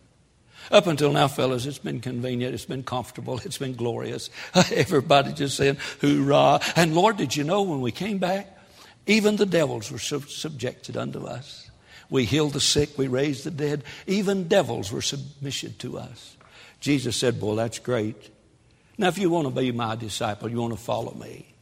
Up 0.71 0.87
until 0.87 1.11
now, 1.11 1.27
fellas, 1.27 1.65
it's 1.65 1.77
been 1.77 1.99
convenient, 1.99 2.53
it's 2.53 2.65
been 2.65 2.83
comfortable, 2.83 3.39
it's 3.43 3.57
been 3.57 3.75
glorious. 3.75 4.29
Everybody 4.71 5.33
just 5.33 5.57
saying, 5.57 5.77
hoorah. 6.01 6.61
And 6.75 6.95
Lord, 6.95 7.17
did 7.17 7.35
you 7.35 7.43
know 7.43 7.63
when 7.63 7.81
we 7.81 7.91
came 7.91 8.17
back, 8.17 8.57
even 9.05 9.35
the 9.35 9.45
devils 9.45 9.91
were 9.91 9.99
sub- 9.99 10.29
subjected 10.29 10.95
unto 10.95 11.25
us. 11.25 11.69
We 12.09 12.25
healed 12.25 12.53
the 12.53 12.61
sick, 12.61 12.97
we 12.97 13.07
raised 13.07 13.43
the 13.43 13.51
dead. 13.51 13.83
Even 14.07 14.47
devils 14.47 14.91
were 14.91 15.01
submission 15.01 15.75
to 15.79 15.97
us. 15.97 16.37
Jesus 16.79 17.17
said, 17.17 17.39
Boy, 17.39 17.55
that's 17.55 17.79
great. 17.79 18.29
Now, 18.97 19.07
if 19.07 19.17
you 19.17 19.29
want 19.29 19.47
to 19.47 19.53
be 19.53 19.71
my 19.71 19.95
disciple, 19.95 20.49
you 20.49 20.57
want 20.57 20.73
to 20.73 20.79
follow 20.79 21.13
me. 21.15 21.52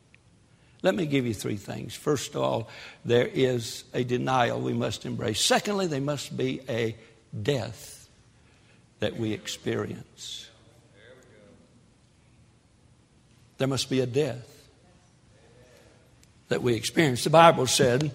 Let 0.83 0.95
me 0.95 1.05
give 1.05 1.27
you 1.27 1.33
three 1.33 1.57
things. 1.57 1.95
First 1.95 2.35
of 2.35 2.41
all, 2.41 2.69
there 3.05 3.27
is 3.27 3.83
a 3.93 4.03
denial 4.03 4.59
we 4.59 4.73
must 4.73 5.05
embrace. 5.05 5.39
Secondly, 5.39 5.87
there 5.87 6.01
must 6.01 6.35
be 6.35 6.61
a 6.67 6.95
death 7.39 8.09
that 8.99 9.17
we 9.17 9.31
experience. 9.33 10.49
There 13.57 13.67
must 13.67 13.91
be 13.91 13.99
a 13.99 14.07
death 14.07 14.47
that 16.47 16.63
we 16.63 16.73
experience. 16.73 17.23
The 17.23 17.29
Bible 17.29 17.67
said, 17.67 18.11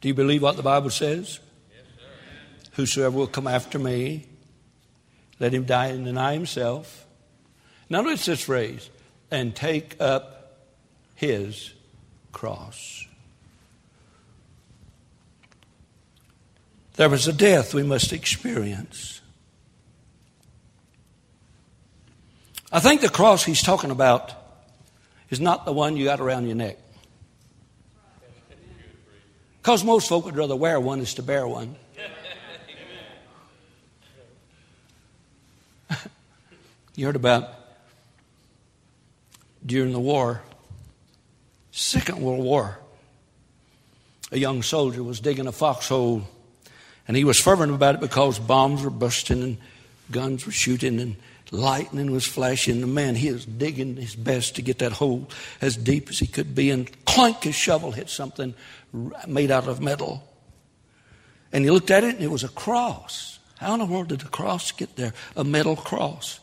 Do 0.00 0.08
you 0.08 0.14
believe 0.14 0.42
what 0.42 0.56
the 0.56 0.62
Bible 0.62 0.88
says? 0.88 1.40
Yes, 1.70 2.70
Whosoever 2.72 3.18
will 3.18 3.26
come 3.26 3.46
after 3.46 3.78
me, 3.78 4.29
let 5.40 5.52
him 5.52 5.64
die 5.64 5.86
and 5.86 6.04
deny 6.04 6.34
himself. 6.34 7.06
Now, 7.88 8.02
notice 8.02 8.26
this 8.26 8.44
phrase 8.44 8.88
and 9.30 9.56
take 9.56 9.96
up 9.98 10.58
his 11.16 11.72
cross. 12.30 13.06
There 16.94 17.08
was 17.08 17.26
a 17.26 17.32
death 17.32 17.72
we 17.72 17.82
must 17.82 18.12
experience. 18.12 19.20
I 22.70 22.78
think 22.78 23.00
the 23.00 23.08
cross 23.08 23.42
he's 23.42 23.62
talking 23.62 23.90
about 23.90 24.32
is 25.30 25.40
not 25.40 25.64
the 25.64 25.72
one 25.72 25.96
you 25.96 26.04
got 26.04 26.20
around 26.20 26.46
your 26.46 26.56
neck. 26.56 26.78
Because 29.62 29.82
most 29.84 30.08
folk 30.08 30.24
would 30.24 30.36
rather 30.36 30.56
wear 30.56 30.78
one 30.78 31.00
is 31.00 31.14
to 31.14 31.22
bear 31.22 31.46
one. 31.46 31.76
You 37.00 37.06
heard 37.06 37.16
about 37.16 37.48
during 39.64 39.92
the 39.94 39.98
war, 39.98 40.42
Second 41.70 42.20
World 42.20 42.44
War, 42.44 42.78
a 44.30 44.38
young 44.38 44.62
soldier 44.62 45.02
was 45.02 45.18
digging 45.18 45.46
a 45.46 45.52
foxhole, 45.52 46.28
and 47.08 47.16
he 47.16 47.24
was 47.24 47.40
fervent 47.40 47.72
about 47.72 47.94
it 47.94 48.02
because 48.02 48.38
bombs 48.38 48.82
were 48.82 48.90
busting 48.90 49.42
and 49.42 49.56
guns 50.10 50.44
were 50.44 50.52
shooting 50.52 51.00
and 51.00 51.16
lightning 51.50 52.10
was 52.10 52.26
flashing. 52.26 52.82
The 52.82 52.86
man, 52.86 53.14
he 53.14 53.32
was 53.32 53.46
digging 53.46 53.96
his 53.96 54.14
best 54.14 54.56
to 54.56 54.62
get 54.62 54.80
that 54.80 54.92
hole 54.92 55.26
as 55.62 55.78
deep 55.78 56.10
as 56.10 56.18
he 56.18 56.26
could 56.26 56.54
be, 56.54 56.70
and 56.70 56.86
clank, 57.06 57.44
his 57.44 57.54
shovel 57.54 57.92
hit 57.92 58.10
something 58.10 58.52
made 59.26 59.50
out 59.50 59.68
of 59.68 59.80
metal. 59.80 60.22
And 61.50 61.64
he 61.64 61.70
looked 61.70 61.90
at 61.90 62.04
it, 62.04 62.16
and 62.16 62.22
it 62.22 62.30
was 62.30 62.44
a 62.44 62.48
cross. 62.48 63.38
How 63.56 63.72
in 63.72 63.78
the 63.78 63.86
world 63.86 64.08
did 64.08 64.20
the 64.20 64.28
cross 64.28 64.70
get 64.70 64.96
there? 64.96 65.14
A 65.34 65.44
metal 65.44 65.76
cross. 65.76 66.40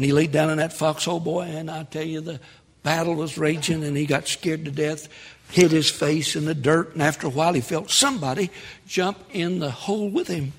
And 0.00 0.06
he 0.06 0.12
laid 0.12 0.32
down 0.32 0.48
in 0.48 0.56
that 0.56 0.72
foxhole, 0.72 1.20
boy, 1.20 1.42
and 1.42 1.70
I 1.70 1.82
tell 1.82 2.06
you, 2.06 2.22
the 2.22 2.40
battle 2.82 3.14
was 3.14 3.36
raging, 3.36 3.84
and 3.84 3.94
he 3.94 4.06
got 4.06 4.26
scared 4.26 4.64
to 4.64 4.70
death, 4.70 5.10
hid 5.50 5.72
his 5.72 5.90
face 5.90 6.36
in 6.36 6.46
the 6.46 6.54
dirt, 6.54 6.94
and 6.94 7.02
after 7.02 7.26
a 7.26 7.30
while 7.30 7.52
he 7.52 7.60
felt 7.60 7.90
somebody 7.90 8.50
jump 8.86 9.18
in 9.30 9.58
the 9.58 9.70
hole 9.70 10.08
with 10.08 10.26
him. 10.26 10.54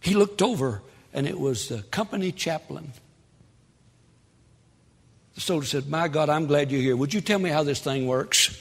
He 0.00 0.14
looked 0.14 0.40
over, 0.40 0.82
and 1.12 1.26
it 1.26 1.40
was 1.40 1.68
the 1.68 1.82
company 1.82 2.30
chaplain. 2.30 2.92
The 5.34 5.40
soldier 5.40 5.66
said, 5.66 5.88
My 5.88 6.06
God, 6.06 6.28
I'm 6.28 6.46
glad 6.46 6.70
you're 6.70 6.80
here. 6.80 6.96
Would 6.96 7.12
you 7.12 7.20
tell 7.20 7.40
me 7.40 7.50
how 7.50 7.64
this 7.64 7.80
thing 7.80 8.06
works? 8.06 8.56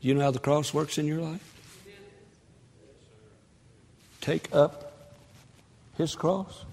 Do 0.00 0.08
you 0.08 0.14
know 0.14 0.22
how 0.22 0.30
the 0.30 0.38
cross 0.38 0.72
works 0.72 0.96
in 0.96 1.06
your 1.06 1.20
life? 1.20 1.53
Take 4.24 4.54
up 4.54 4.90
his 5.98 6.14
cross? 6.14 6.64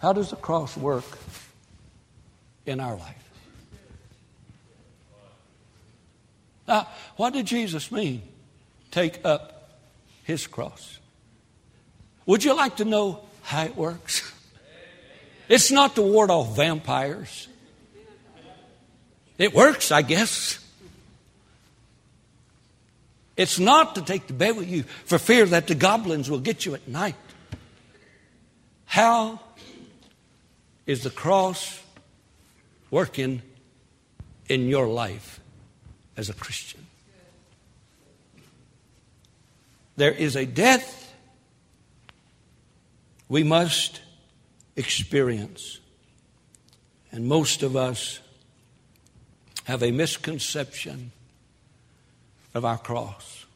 How 0.00 0.12
does 0.12 0.30
the 0.30 0.36
cross 0.36 0.76
work 0.76 1.06
in 2.66 2.78
our 2.78 2.94
life? 2.94 3.30
Now, 6.68 6.86
what 7.16 7.32
did 7.32 7.46
Jesus 7.46 7.90
mean? 7.90 8.20
Take 8.90 9.24
up 9.24 9.78
his 10.24 10.46
cross. 10.46 10.98
Would 12.26 12.44
you 12.44 12.54
like 12.54 12.76
to 12.76 12.84
know 12.84 13.22
how 13.42 13.64
it 13.64 13.76
works? 13.76 14.30
It's 15.48 15.70
not 15.70 15.94
to 15.94 16.02
ward 16.02 16.30
off 16.30 16.54
vampires. 16.54 17.48
It 19.38 19.54
works, 19.54 19.90
I 19.90 20.02
guess. 20.02 20.58
It's 23.38 23.60
not 23.60 23.94
to 23.94 24.02
take 24.02 24.26
to 24.26 24.32
bed 24.32 24.56
with 24.56 24.68
you 24.68 24.82
for 24.82 25.16
fear 25.16 25.46
that 25.46 25.68
the 25.68 25.76
goblins 25.76 26.28
will 26.28 26.40
get 26.40 26.66
you 26.66 26.74
at 26.74 26.88
night. 26.88 27.14
How 28.84 29.38
is 30.84 31.04
the 31.04 31.10
cross 31.10 31.80
working 32.90 33.42
in 34.48 34.66
your 34.66 34.88
life 34.88 35.38
as 36.16 36.28
a 36.28 36.34
Christian? 36.34 36.84
There 39.96 40.10
is 40.10 40.34
a 40.34 40.44
death 40.44 41.14
we 43.28 43.44
must 43.44 44.00
experience. 44.74 45.78
And 47.12 47.26
most 47.26 47.62
of 47.62 47.76
us 47.76 48.18
have 49.64 49.84
a 49.84 49.92
misconception 49.92 51.12
of 52.58 52.64
our 52.64 52.76
cross. 52.76 53.46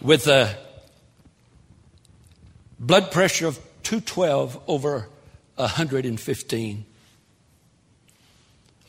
With 0.00 0.26
a 0.28 0.56
blood 2.78 3.10
pressure 3.10 3.46
of 3.46 3.58
212 3.82 4.60
over 4.68 5.08
115, 5.56 6.86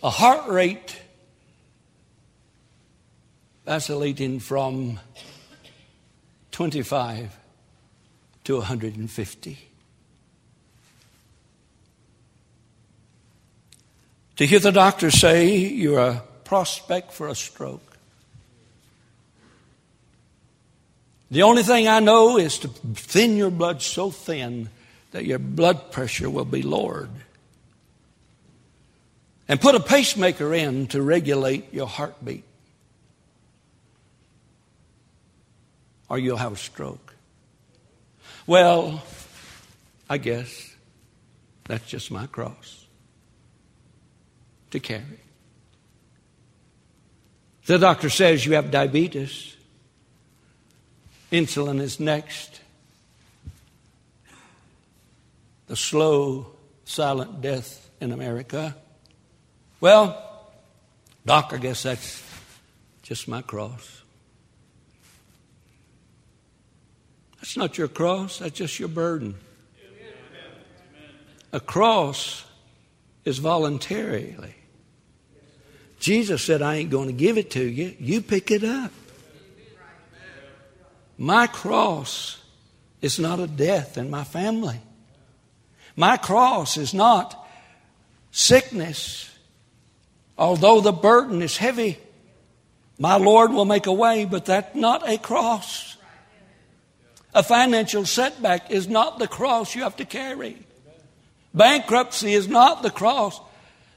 a 0.04 0.10
heart 0.10 0.50
rate 0.50 1.02
vacillating 3.66 4.40
from 4.40 5.00
25 6.52 7.38
to 8.44 8.58
150. 8.58 9.71
To 14.38 14.46
hear 14.46 14.60
the 14.60 14.72
doctor 14.72 15.12
say 15.12 15.56
you're 15.58 16.00
a 16.00 16.24
prospect 16.44 17.14
for 17.14 17.28
a 17.28 17.36
stroke. 17.36 17.98
The 21.30 21.44
only 21.44 21.64
thing 21.64 21.88
I 21.88 22.00
know 22.00 22.38
is 22.38 22.58
to 22.60 22.68
thin 22.68 23.38
your 23.38 23.52
blood 23.52 23.82
so 23.82 24.12
thin 24.12 24.70
that 25.12 25.26
your 25.26 25.40
blood 25.40 25.92
pressure 25.92 26.30
will 26.30 26.46
be 26.46 26.62
lowered. 26.62 27.10
And 29.48 29.60
put 29.60 29.76
a 29.76 29.80
pacemaker 29.80 30.54
in 30.54 30.88
to 30.88 31.02
regulate 31.02 31.74
your 31.74 31.88
heartbeat. 31.88 32.44
Or 36.10 36.20
you'll 36.20 36.38
have 36.38 36.54
a 36.54 36.58
stroke. 36.58 37.16
Well, 38.48 39.04
I 40.10 40.18
guess 40.18 40.76
That's 41.66 41.88
just 41.88 42.12
my 42.12 42.28
cross 42.28 42.81
to 44.72 44.80
carry. 44.80 45.20
The 47.66 47.78
doctor 47.78 48.10
says 48.10 48.46
you 48.46 48.54
have 48.54 48.72
diabetes. 48.72 49.56
Insulin 51.32 51.80
is 51.80 52.00
next. 52.00 52.60
The 55.68 55.76
slow, 55.76 56.48
silent 56.84 57.42
death 57.42 57.90
in 58.02 58.12
America. 58.12 58.76
Well, 59.80 60.52
doc, 61.26 61.52
I 61.54 61.58
guess 61.58 61.84
that's 61.84 62.22
just 63.04 63.28
my 63.28 63.42
cross. 63.42 64.02
That's 67.38 67.56
not 67.56 67.78
your 67.78 67.88
cross, 67.88 68.40
that's 68.40 68.58
just 68.58 68.80
your 68.80 68.90
burden. 68.90 69.36
A 71.54 71.60
cross 71.60 72.46
is 73.26 73.40
voluntarily. 73.40 74.56
Jesus 76.02 76.42
said, 76.42 76.64
I 76.64 76.78
ain't 76.78 76.90
going 76.90 77.08
to 77.08 77.14
give 77.14 77.38
it 77.38 77.52
to 77.52 77.64
you. 77.64 77.96
You 78.00 78.22
pick 78.22 78.50
it 78.50 78.64
up. 78.64 78.92
My 81.16 81.46
cross 81.46 82.42
is 83.02 83.20
not 83.20 83.40
a 83.40 83.46
death 83.46 84.00
in 84.00 84.10
my 84.10 84.24
family. 84.24 84.82
My 85.96 86.18
cross 86.18 86.76
is 86.78 86.96
not 86.96 87.48
sickness. 88.32 89.30
Although 90.40 90.82
the 90.82 90.92
burden 90.92 91.44
is 91.44 91.58
heavy, 91.58 92.00
my 92.98 93.18
Lord 93.18 93.52
will 93.52 93.66
make 93.66 93.86
a 93.86 93.94
way, 93.94 94.26
but 94.26 94.46
that's 94.46 94.76
not 94.76 95.08
a 95.08 95.20
cross. 95.20 95.98
A 97.36 97.44
financial 97.44 98.06
setback 98.06 98.72
is 98.72 98.88
not 98.88 99.20
the 99.20 99.28
cross 99.28 99.76
you 99.76 99.84
have 99.84 99.98
to 99.98 100.06
carry. 100.06 100.58
Bankruptcy 101.54 102.34
is 102.34 102.48
not 102.48 102.82
the 102.82 102.90
cross. 102.90 103.40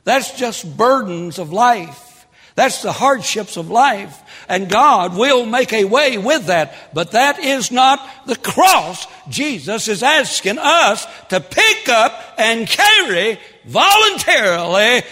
That's 0.04 0.36
just 0.36 0.76
burdens 0.76 1.38
of 1.38 1.52
life. 1.52 2.26
That's 2.56 2.82
the 2.82 2.92
hardships 2.92 3.56
of 3.56 3.70
life. 3.70 4.20
And 4.48 4.68
God 4.68 5.16
will 5.16 5.44
make 5.44 5.72
a 5.72 5.86
way 5.86 6.18
with 6.18 6.46
that. 6.46 6.74
But 6.94 7.12
that 7.12 7.38
is 7.40 7.72
not 7.72 8.06
the 8.26 8.36
cross 8.36 9.06
Jesus 9.28 9.88
is 9.88 10.02
asking 10.02 10.58
us 10.58 11.06
to 11.30 11.40
pick 11.40 11.88
up 11.88 12.12
and 12.38 12.68
carry 12.68 13.40
voluntarily, 13.64 15.02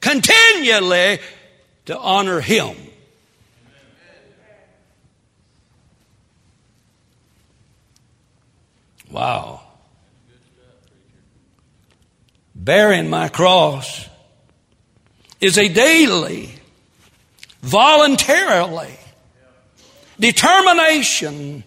continually 0.00 1.20
to 1.86 1.98
honor 1.98 2.40
Him. 2.40 2.76
Wow. 9.10 9.60
Bearing 12.54 13.08
my 13.08 13.28
cross 13.28 14.08
is 15.44 15.58
a 15.58 15.68
daily, 15.68 16.48
voluntarily 17.60 18.96
determination 20.18 21.62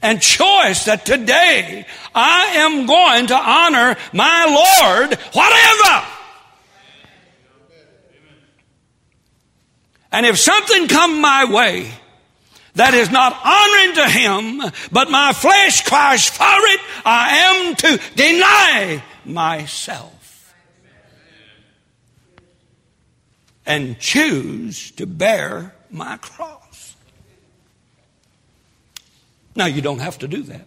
and 0.00 0.22
choice 0.22 0.84
that 0.84 1.04
today 1.04 1.84
I 2.14 2.44
am 2.58 2.86
going 2.86 3.26
to 3.26 3.34
honor 3.34 3.96
my 4.12 4.44
Lord, 4.46 5.18
whatever. 5.32 6.06
And 10.12 10.24
if 10.24 10.38
something 10.38 10.86
come 10.86 11.20
my 11.20 11.44
way 11.52 11.90
that 12.76 12.94
is 12.94 13.10
not 13.10 13.36
honoring 13.44 13.94
to 13.96 14.08
Him, 14.08 14.72
but 14.92 15.10
my 15.10 15.32
flesh 15.32 15.84
cries 15.84 16.28
for 16.28 16.44
it, 16.44 16.80
I 17.04 17.36
am 17.36 17.74
to 17.74 18.00
deny 18.14 19.02
myself. 19.24 20.17
And 23.68 23.98
choose 24.00 24.90
to 24.92 25.06
bear 25.06 25.74
my 25.90 26.16
cross. 26.16 26.96
Now, 29.54 29.66
you 29.66 29.82
don't 29.82 29.98
have 29.98 30.18
to 30.20 30.28
do 30.28 30.42
that. 30.44 30.66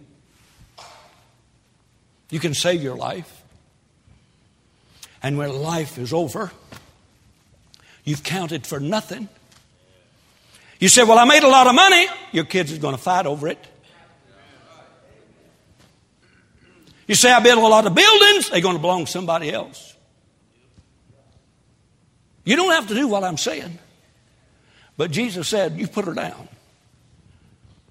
You 2.30 2.38
can 2.38 2.54
save 2.54 2.82
your 2.82 2.96
life. 2.96 3.42
And 5.22 5.36
when 5.36 5.52
life 5.52 5.98
is 5.98 6.12
over, 6.12 6.50
you've 8.04 8.22
counted 8.22 8.66
for 8.66 8.80
nothing. 8.80 9.28
You 10.78 10.88
say, 10.88 11.04
Well, 11.04 11.18
I 11.18 11.24
made 11.24 11.42
a 11.42 11.48
lot 11.48 11.66
of 11.66 11.74
money. 11.74 12.06
Your 12.32 12.44
kids 12.44 12.72
are 12.72 12.78
going 12.78 12.96
to 12.96 13.02
fight 13.02 13.26
over 13.26 13.48
it. 13.48 13.58
You 17.06 17.14
say, 17.14 17.32
I 17.32 17.40
built 17.40 17.58
a 17.58 17.68
lot 17.68 17.86
of 17.86 17.94
buildings. 17.94 18.50
They're 18.50 18.60
going 18.60 18.76
to 18.76 18.80
belong 18.80 19.04
to 19.04 19.10
somebody 19.10 19.52
else. 19.52 19.91
You 22.44 22.56
don't 22.56 22.72
have 22.72 22.88
to 22.88 22.94
do 22.94 23.06
what 23.06 23.24
I'm 23.24 23.36
saying. 23.36 23.78
But 24.96 25.10
Jesus 25.10 25.48
said, 25.48 25.78
You 25.78 25.86
put 25.86 26.06
her 26.06 26.14
down. 26.14 26.48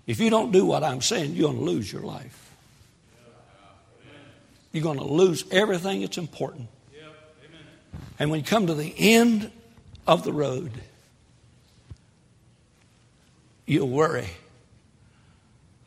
If 0.08 0.20
you 0.20 0.30
don't 0.30 0.52
do 0.52 0.66
what 0.66 0.84
I'm 0.84 1.02
saying, 1.02 1.34
you're 1.34 1.52
going 1.52 1.60
to 1.60 1.72
lose 1.72 1.92
your 1.92 2.02
life. 2.02 2.38
You're 4.72 4.84
going 4.84 4.98
to 4.98 5.06
lose 5.06 5.46
everything 5.52 6.02
that's 6.02 6.18
important. 6.18 6.68
And 8.20 8.30
when 8.30 8.40
you 8.40 8.46
come 8.46 8.68
to 8.68 8.74
the 8.74 8.94
end 8.98 9.52
of 10.06 10.24
the 10.24 10.32
road, 10.32 10.72
you'll 13.66 13.90
worry 13.90 14.30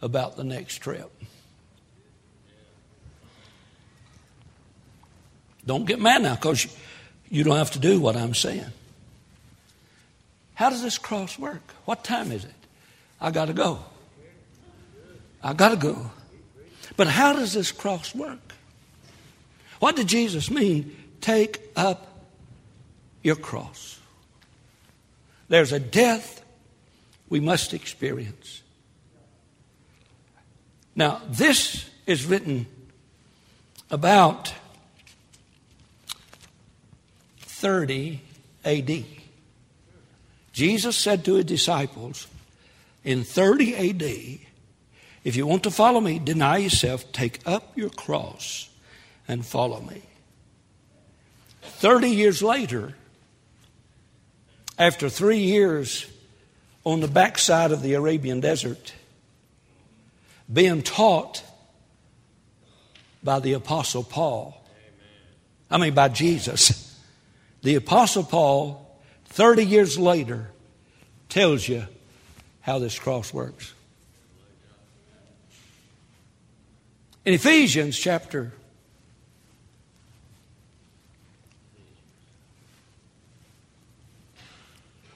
about 0.03 0.37
the 0.37 0.45
next 0.45 0.79
trip. 0.79 1.11
Don't 5.67 5.87
get 5.87 6.01
mad 6.01 6.23
now 6.23 6.35
because 6.35 6.67
you 7.35 7.43
don't 7.43 7.57
have 7.57 7.73
to 7.73 7.81
do 7.81 7.99
what 7.99 8.15
I'm 8.17 8.33
saying. 8.33 8.71
How 10.55 10.71
does 10.71 10.85
this 10.85 10.99
cross 10.99 11.37
work? 11.37 11.63
What 11.85 12.05
time 12.05 12.31
is 12.31 12.45
it? 12.45 12.55
I 13.21 13.33
got 13.33 13.47
to 13.47 13.53
go. 13.53 13.81
I 15.43 15.53
got 15.53 15.71
to 15.71 15.77
go. 15.77 16.13
But 16.97 17.09
how 17.09 17.33
does 17.33 17.53
this 17.53 17.73
cross 17.73 18.15
work? 18.15 18.55
What 19.81 19.97
did 19.97 20.07
Jesus 20.07 20.49
mean? 20.49 20.97
Take 21.21 21.61
up 21.75 22.07
your 23.25 23.35
cross. 23.35 23.99
There's 25.49 25.73
a 25.73 25.81
death 25.81 26.41
we 27.29 27.41
must 27.41 27.75
experience. 27.75 28.63
Now, 30.95 31.21
this 31.29 31.91
is 32.07 32.27
written 32.27 32.67
about 33.91 34.55
30 37.65 38.21
AD. 38.67 39.05
Jesus 40.53 40.99
said 40.99 41.25
to 41.25 41.37
his 41.37 41.47
disciples 41.47 42.27
in 43.05 43.25
30 43.25 43.75
AD, 43.75 44.03
if 45.25 45.35
you 45.35 45.47
want 45.47 45.63
to 45.63 45.71
follow 45.71 45.99
me, 46.03 46.19
deny 46.19 46.59
yourself, 46.59 47.11
take 47.13 47.41
up 47.47 47.75
your 47.75 47.89
cross, 47.89 48.69
and 49.27 49.47
follow 49.47 49.81
me. 49.81 50.03
30 51.63 52.11
years 52.11 52.43
later, 52.43 52.93
after 54.79 55.09
three 55.09 55.39
years 55.39 56.07
on 56.85 57.01
the 57.01 57.09
backside 57.09 57.73
of 57.73 57.81
the 57.81 57.95
Arabian 57.95 58.41
desert, 58.41 58.93
being 60.53 60.83
taught 60.83 61.43
by 63.23 63.41
the 63.41 63.55
Apostle 63.55 64.05
Paul, 64.05 64.63
I 65.71 65.79
mean, 65.79 65.95
by 65.95 66.11
Jesus, 66.11 66.84
the 67.65 67.75
Apostle 67.77 68.23
Paul, 68.23 68.87
30 69.25 69.65
years 69.65 69.99
later, 69.99 70.51
tells 71.31 71.67
you 71.67 71.87
how 72.61 72.79
this 72.79 72.99
cross 72.99 73.33
works. 73.33 73.73
In 77.25 77.35
Ephesians 77.35 77.99
chapter 77.99 78.53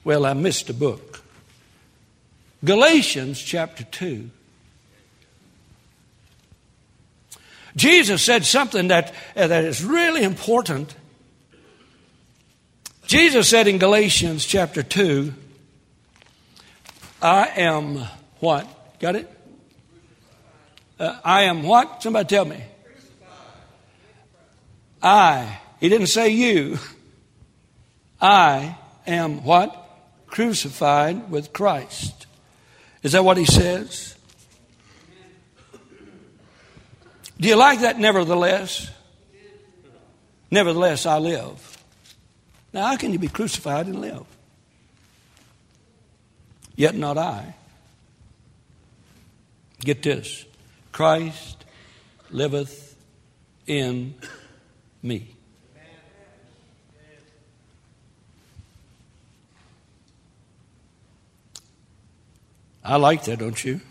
Well, 0.03 0.25
I 0.25 0.33
missed 0.33 0.71
a 0.71 0.73
book. 0.73 1.21
Galatians 2.65 3.39
chapter 3.39 3.83
2. 3.83 4.31
Jesus 7.75 8.23
said 8.23 8.43
something 8.43 8.87
that, 8.87 9.13
that 9.35 9.63
is 9.63 9.83
really 9.83 10.23
important. 10.23 10.95
Jesus 13.09 13.49
said 13.49 13.67
in 13.67 13.79
Galatians 13.79 14.45
chapter 14.45 14.83
2, 14.83 15.33
I 17.23 17.47
am 17.55 18.05
what? 18.39 18.99
Got 18.99 19.15
it? 19.15 19.27
Uh, 20.99 21.19
I 21.25 21.45
am 21.45 21.63
what? 21.63 22.03
Somebody 22.03 22.27
tell 22.27 22.45
me. 22.45 22.63
I. 25.01 25.59
He 25.79 25.89
didn't 25.89 26.05
say 26.05 26.29
you. 26.29 26.77
I 28.21 28.77
am 29.07 29.43
what? 29.43 29.75
Crucified 30.27 31.31
with 31.31 31.51
Christ. 31.51 32.27
Is 33.01 33.13
that 33.13 33.25
what 33.25 33.37
he 33.37 33.45
says? 33.45 34.15
Do 37.39 37.47
you 37.47 37.55
like 37.55 37.79
that 37.79 37.97
nevertheless? 37.97 38.91
Nevertheless, 40.51 41.07
I 41.07 41.17
live. 41.17 41.68
Now, 42.71 42.87
how 42.87 42.97
can 42.97 43.11
you 43.13 43.19
be 43.19 43.27
crucified 43.27 43.87
and 43.87 43.99
live? 44.01 44.25
Yet 46.75 46.95
not 46.95 47.17
I. 47.17 47.55
Get 49.79 50.03
this 50.03 50.45
Christ 50.91 51.65
liveth 52.29 52.95
in 53.65 54.15
me. 55.01 55.35
I 62.83 62.95
like 62.95 63.25
that, 63.25 63.39
don't 63.39 63.63
you? 63.63 63.81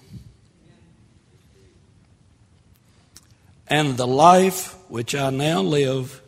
And 3.68 3.96
the 3.96 4.06
life 4.06 4.74
which 4.88 5.14
I 5.14 5.30
now 5.30 5.60
live 5.60 6.20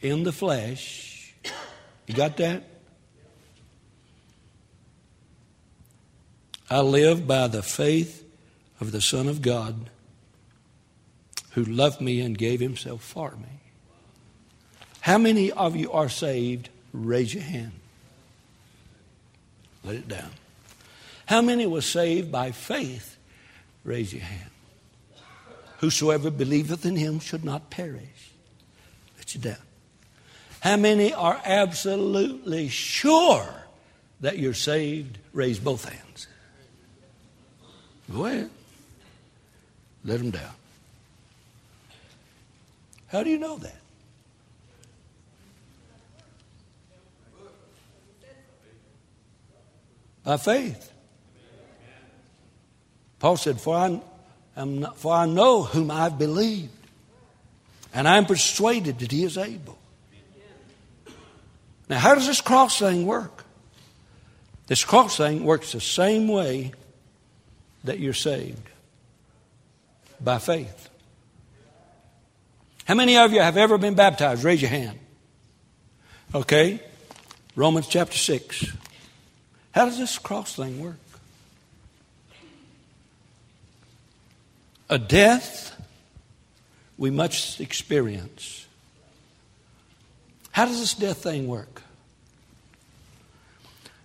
in 0.00 0.24
the 0.24 0.32
flesh, 0.32 1.11
you 2.06 2.14
got 2.14 2.36
that? 2.38 2.64
I 6.70 6.80
live 6.80 7.26
by 7.26 7.48
the 7.48 7.62
faith 7.62 8.24
of 8.80 8.92
the 8.92 9.00
Son 9.00 9.28
of 9.28 9.42
God 9.42 9.90
who 11.50 11.64
loved 11.64 12.00
me 12.00 12.20
and 12.20 12.36
gave 12.36 12.60
himself 12.60 13.02
for 13.02 13.32
me. 13.32 13.60
How 15.00 15.18
many 15.18 15.52
of 15.52 15.76
you 15.76 15.92
are 15.92 16.08
saved? 16.08 16.70
Raise 16.92 17.34
your 17.34 17.42
hand. 17.42 17.72
Let 19.84 19.96
it 19.96 20.08
down. 20.08 20.30
How 21.26 21.42
many 21.42 21.66
were 21.66 21.82
saved 21.82 22.32
by 22.32 22.52
faith? 22.52 23.16
Raise 23.84 24.12
your 24.12 24.22
hand. 24.22 24.50
Whosoever 25.78 26.30
believeth 26.30 26.86
in 26.86 26.96
him 26.96 27.20
should 27.20 27.44
not 27.44 27.68
perish. 27.68 28.30
Let 29.18 29.34
you 29.34 29.40
down. 29.40 29.56
How 30.62 30.76
many 30.76 31.12
are 31.12 31.40
absolutely 31.44 32.68
sure 32.68 33.52
that 34.20 34.38
you're 34.38 34.54
saved? 34.54 35.18
Raise 35.32 35.58
both 35.58 35.88
hands. 35.88 36.28
Go 38.12 38.26
ahead. 38.26 38.48
Let 40.04 40.18
them 40.18 40.30
down. 40.30 40.54
How 43.08 43.24
do 43.24 43.30
you 43.30 43.38
know 43.38 43.56
that? 43.58 43.76
By 50.22 50.36
faith. 50.36 50.92
Paul 53.18 53.36
said, 53.36 53.60
For 53.60 53.74
I, 53.74 54.00
am 54.56 54.78
not, 54.78 54.96
for 54.96 55.12
I 55.12 55.26
know 55.26 55.64
whom 55.64 55.90
I've 55.90 56.18
believed, 56.18 56.70
and 57.92 58.06
I'm 58.06 58.26
persuaded 58.26 59.00
that 59.00 59.10
he 59.10 59.24
is 59.24 59.36
able. 59.36 59.81
Now, 61.92 61.98
how 61.98 62.14
does 62.14 62.26
this 62.26 62.40
cross 62.40 62.78
thing 62.78 63.04
work? 63.04 63.44
This 64.66 64.82
cross 64.82 65.18
thing 65.18 65.44
works 65.44 65.72
the 65.72 65.80
same 65.82 66.26
way 66.26 66.72
that 67.84 67.98
you're 67.98 68.14
saved 68.14 68.66
by 70.18 70.38
faith. 70.38 70.88
How 72.86 72.94
many 72.94 73.18
of 73.18 73.34
you 73.34 73.42
have 73.42 73.58
ever 73.58 73.76
been 73.76 73.92
baptized? 73.92 74.42
Raise 74.42 74.62
your 74.62 74.70
hand. 74.70 74.98
Okay. 76.34 76.80
Romans 77.56 77.88
chapter 77.88 78.16
6. 78.16 78.72
How 79.72 79.84
does 79.84 79.98
this 79.98 80.16
cross 80.16 80.56
thing 80.56 80.80
work? 80.80 80.96
a 84.88 84.98
death 84.98 85.78
we 86.96 87.10
must 87.10 87.60
experience. 87.60 88.66
How 90.52 90.64
does 90.64 90.80
this 90.80 90.94
death 90.94 91.18
thing 91.22 91.46
work? 91.48 91.81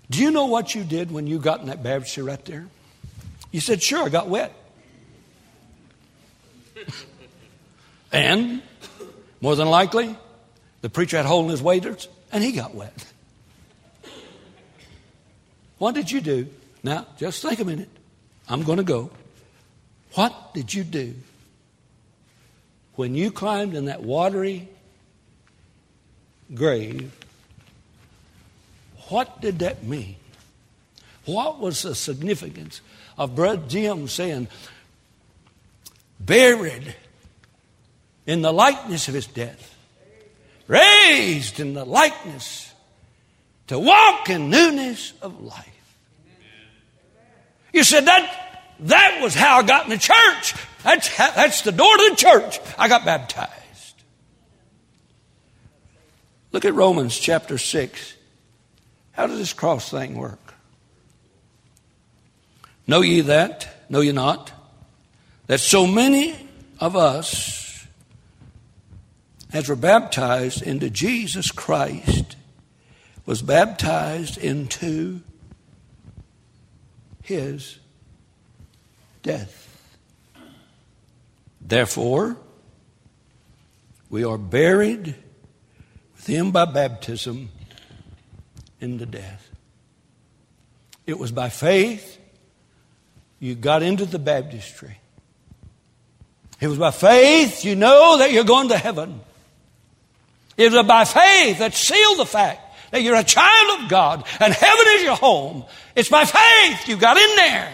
Do 0.10 0.22
you 0.22 0.32
know 0.32 0.46
what 0.46 0.74
you 0.74 0.84
did 0.84 1.12
when 1.12 1.28
you 1.28 1.40
got 1.40 1.60
in 1.60 1.68
that 1.68 1.84
baptistry 1.84 2.24
right 2.24 2.44
there? 2.46 2.68
You 3.52 3.60
said, 3.60 3.82
Sure, 3.82 4.06
I 4.06 4.10
got 4.10 4.28
wet. 4.30 4.54
and 8.12 8.62
more 9.42 9.56
than 9.56 9.68
likely, 9.70 10.16
the 10.82 10.90
preacher 10.90 11.18
had 11.18 11.26
a 11.26 11.30
hole 11.30 11.44
in 11.44 11.50
his 11.50 11.62
waders 11.62 12.08
and 12.32 12.44
he 12.44 12.52
got 12.52 12.74
wet. 12.74 13.06
What 15.78 15.94
did 15.94 16.12
you 16.12 16.22
do? 16.22 16.48
Now, 16.82 17.06
just 17.18 17.42
think 17.44 17.60
a 17.60 17.66
minute. 17.66 17.90
I'm 18.50 18.64
going 18.64 18.78
to 18.78 18.84
go. 18.84 19.12
What 20.14 20.54
did 20.54 20.74
you 20.74 20.84
do 20.84 21.14
when 22.96 23.14
you 23.14 23.30
climbed 23.30 23.76
in 23.76 23.86
that 23.86 24.02
watery 24.02 24.70
grave? 26.54 27.12
What 29.10 29.42
did 29.42 29.60
that 29.60 29.84
mean? 29.84 30.16
What 31.26 31.60
was 31.60 31.82
the 31.82 31.96
significance 31.96 32.82
of 33.18 33.36
Brother 33.36 33.64
Jim 33.68 34.08
saying, 34.08 34.48
buried 36.20 36.96
in 38.26 38.42
the 38.42 38.52
likeness 38.52 39.08
of 39.08 39.14
his 39.14 39.28
death, 39.28 39.76
raised 40.68 41.60
in 41.60 41.74
the 41.74 41.86
likeness 41.86 42.74
to 43.68 43.78
walk 43.80 44.30
in 44.30 44.50
newness 44.50 45.14
of 45.22 45.42
life? 45.42 45.96
You 47.74 47.84
said 47.84 48.06
that 48.06 48.48
that 48.80 49.20
was 49.22 49.34
how 49.34 49.60
I 49.60 49.64
got 49.64 49.86
in 49.86 49.90
the 49.90 49.98
church. 49.98 50.56
That's, 50.84 51.08
how, 51.08 51.32
that's 51.32 51.62
the 51.62 51.72
door 51.72 51.96
to 51.98 52.10
the 52.12 52.16
church. 52.16 52.60
I 52.78 52.88
got 52.88 53.06
baptized. 53.06 53.52
Look 56.52 56.66
at 56.66 56.74
Romans 56.74 57.18
chapter 57.18 57.58
6. 57.58 58.17
How 59.18 59.26
does 59.26 59.40
this 59.40 59.52
cross 59.52 59.90
thing 59.90 60.14
work? 60.14 60.54
Know 62.86 63.02
ye 63.02 63.22
that? 63.22 63.68
Know 63.90 64.02
ye 64.02 64.12
not? 64.12 64.52
That 65.48 65.60
so 65.60 65.88
many 65.88 66.36
of 66.80 66.96
us, 66.96 67.88
as 69.52 69.68
were 69.68 69.76
baptized 69.76 70.62
into 70.62 70.92
Jesus 70.92 71.50
Christ, 71.50 72.36
was 73.26 73.42
baptized 73.42 74.38
into 74.38 75.22
his 77.24 77.80
death. 79.24 79.90
Therefore, 81.60 82.38
we 84.12 84.24
are 84.24 84.38
buried 84.38 85.16
with 86.16 86.28
him 86.28 86.52
by 86.52 86.66
baptism 86.66 87.50
into 88.80 89.06
death. 89.06 89.50
It 91.06 91.18
was 91.18 91.32
by 91.32 91.50
faith 91.50 92.20
you 93.40 93.56
got 93.56 93.84
into 93.84 94.06
the 94.06 94.20
baptistry. 94.20 94.98
It 96.60 96.68
was 96.68 96.78
by 96.78 96.92
faith 96.92 97.64
you 97.64 97.76
know 97.76 98.18
that 98.18 98.32
you're 98.32 98.44
going 98.44 98.70
to 98.70 98.78
heaven. 98.78 99.22
It 100.58 100.72
was 100.72 100.86
by 100.86 101.06
faith 101.06 101.60
that 101.60 101.74
sealed 101.74 102.18
the 102.18 102.26
fact 102.26 102.62
that 102.92 103.04
you're 103.04 103.16
a 103.16 103.24
child 103.24 103.82
of 103.82 103.90
God 103.90 104.26
and 104.40 104.54
heaven 104.54 104.86
is 104.90 105.04
your 105.04 105.16
home. 105.16 105.66
It's 105.96 106.10
by 106.10 106.26
faith 106.26 106.88
you 106.88 106.98
got 106.98 107.18
in 107.18 107.36
there. 107.36 107.74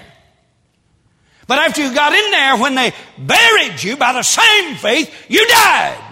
But 1.47 1.59
after 1.59 1.83
you 1.83 1.93
got 1.93 2.13
in 2.13 2.31
there, 2.31 2.57
when 2.57 2.75
they 2.75 2.93
buried 3.17 3.83
you 3.83 3.97
by 3.97 4.13
the 4.13 4.23
same 4.23 4.75
faith, 4.75 5.13
you 5.29 5.45
died. 5.47 6.02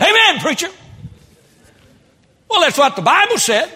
Amen, 0.00 0.40
preacher. 0.40 0.68
Well, 2.48 2.60
that's 2.60 2.78
what 2.78 2.96
the 2.96 3.02
Bible 3.02 3.38
said. 3.38 3.70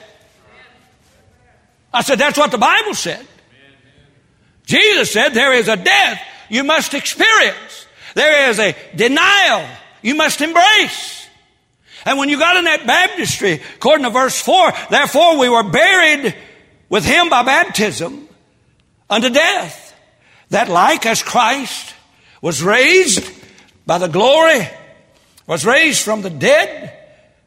I 1.92 2.02
said, 2.02 2.18
that's 2.18 2.38
what 2.38 2.50
the 2.50 2.58
Bible 2.58 2.94
said. 2.94 3.26
Jesus 4.64 5.12
said 5.12 5.30
there 5.30 5.54
is 5.54 5.66
a 5.66 5.76
death 5.76 6.20
you 6.48 6.62
must 6.62 6.94
experience. 6.94 7.86
There 8.14 8.50
is 8.50 8.58
a 8.58 8.76
denial 8.94 9.66
you 10.02 10.14
must 10.14 10.40
embrace. 10.40 11.26
And 12.04 12.18
when 12.18 12.28
you 12.28 12.38
got 12.38 12.56
in 12.56 12.64
that 12.64 12.86
baptistry, 12.86 13.60
according 13.74 14.04
to 14.04 14.10
verse 14.10 14.40
4, 14.40 14.72
therefore 14.90 15.38
we 15.38 15.48
were 15.48 15.64
buried 15.64 16.34
with 16.88 17.04
him 17.04 17.28
by 17.28 17.42
baptism 17.42 18.28
unto 19.08 19.28
death, 19.28 19.94
that 20.50 20.68
like 20.68 21.04
as 21.06 21.22
Christ 21.22 21.94
was 22.40 22.62
raised 22.62 23.28
by 23.86 23.98
the 23.98 24.08
glory, 24.08 24.68
was 25.50 25.66
raised 25.66 26.04
from 26.04 26.22
the 26.22 26.30
dead 26.30 26.96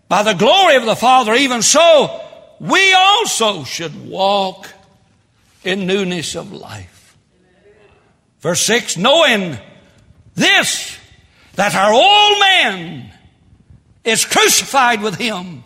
by 0.10 0.24
the 0.24 0.34
glory 0.34 0.76
of 0.76 0.86
the 0.86 0.94
Father, 0.94 1.34
even 1.36 1.62
so 1.62 2.22
we 2.60 2.94
also 2.94 3.64
should 3.64 4.10
walk 4.10 4.68
in 5.64 5.88
newness 5.88 6.36
of 6.36 6.52
life. 6.52 7.16
Verse 8.42 8.60
6, 8.60 8.98
knowing 8.98 9.58
this, 10.36 10.98
that 11.56 11.76
our 11.76 11.94
old 11.94 12.40
man 12.42 13.10
is 14.04 14.26
crucified 14.26 15.02
with 15.02 15.16
him, 15.16 15.64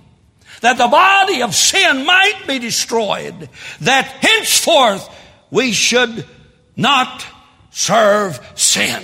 that 0.62 0.78
the 0.78 0.88
body 0.88 1.42
of 1.42 1.56
sin 1.56 2.06
might 2.06 2.44
be 2.46 2.60
destroyed, 2.60 3.50
that 3.82 4.06
henceforth 4.06 5.10
we 5.50 5.72
should 5.72 6.24
not 6.76 7.26
serve 7.72 8.40
sin. 8.54 9.04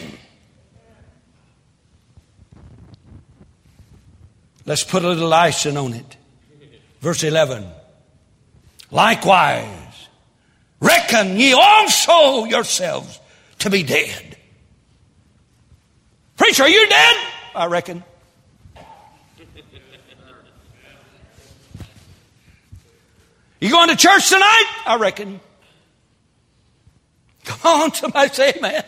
Let's 4.66 4.84
put 4.84 5.04
a 5.04 5.08
little 5.08 5.34
icing 5.34 5.78
on 5.78 5.94
it. 5.94 6.18
Verse 7.02 7.24
11. 7.24 7.68
Likewise, 8.92 10.08
reckon 10.80 11.38
ye 11.38 11.54
also 11.54 12.46
yourselves 12.46 13.20
to 13.60 13.70
be 13.70 13.84
dead. 13.84 14.38
Preacher, 16.38 16.64
are 16.64 16.70
you 16.70 16.88
dead? 16.88 17.16
I 17.56 17.66
reckon. 17.68 18.04
You 23.60 23.70
going 23.70 23.90
to 23.90 23.96
church 23.96 24.30
tonight? 24.30 24.66
I 24.86 24.98
reckon. 25.00 25.40
Come 27.46 27.82
on, 27.82 27.94
somebody 27.94 28.34
say 28.34 28.54
amen. 28.58 28.84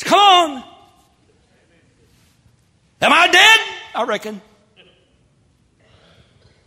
Come 0.00 0.18
on. 0.18 0.64
Am 3.00 3.12
I 3.12 3.28
dead? 3.28 3.60
I 3.94 4.04
reckon. 4.04 4.40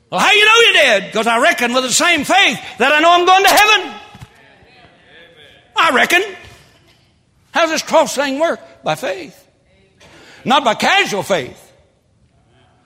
Well, 0.10 0.22
how 0.22 0.32
you 0.32 0.46
know 0.46 0.62
you're 0.62 0.74
dead? 0.74 1.06
Because 1.08 1.28
I 1.28 1.40
reckon 1.40 1.74
with 1.74 1.84
the 1.84 1.92
same 1.92 2.24
faith 2.24 2.60
that 2.78 2.92
I 2.94 3.00
know 3.00 3.12
I'm 3.12 3.26
going 3.26 3.44
to 3.44 3.50
heaven. 3.50 4.00
I 5.76 5.92
reckon. 5.94 6.24
How's 7.52 7.70
this 7.70 7.82
cross 7.82 8.16
thing 8.16 8.40
work? 8.40 8.60
By 8.84 8.96
faith. 8.96 9.46
Not 10.46 10.64
by 10.64 10.76
casual 10.76 11.24
faith. 11.24 11.64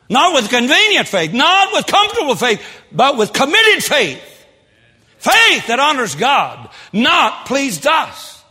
Not 0.09 0.33
with 0.33 0.49
convenient 0.49 1.07
faith. 1.07 1.31
Not 1.31 1.73
with 1.73 1.85
comfortable 1.85 2.35
faith. 2.35 2.61
But 2.91 3.17
with 3.17 3.33
committed 3.33 3.83
faith. 3.83 4.45
Faith 5.19 5.67
that 5.67 5.79
honors 5.79 6.15
God. 6.15 6.69
Not 6.91 7.45
pleased 7.45 7.85
us. 7.85 8.43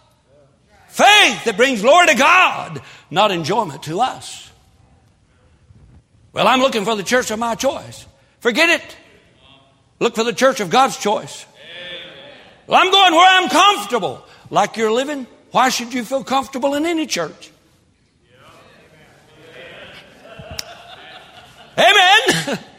Faith 0.89 1.45
that 1.45 1.57
brings 1.57 1.83
glory 1.83 2.07
to 2.07 2.15
God. 2.15 2.81
Not 3.11 3.33
enjoyment 3.33 3.83
to 3.85 4.01
us. 4.01 4.50
Well, 6.33 6.47
I'm 6.47 6.61
looking 6.61 6.85
for 6.85 6.95
the 6.97 7.03
church 7.03 7.31
of 7.31 7.39
my 7.39 7.55
choice. 7.55 8.07
Forget 8.41 8.69
it. 8.69 8.97
Look 9.99 10.15
for 10.15 10.25
the 10.25 10.33
church 10.33 10.61
of 10.61 10.71
God's 10.71 10.97
choice. 10.97 11.45
Well, 12.67 12.81
I'm 12.81 12.91
going 12.91 13.13
where 13.13 13.43
I'm 13.43 13.49
comfortable. 13.49 14.25
Like 14.49 14.77
you're 14.77 14.93
living, 14.93 15.27
why 15.51 15.69
should 15.69 15.93
you 15.93 16.05
feel 16.05 16.25
comfortable 16.25 16.75
in 16.75 16.87
any 16.87 17.07
church? 17.07 17.51
Amen. 21.79 22.59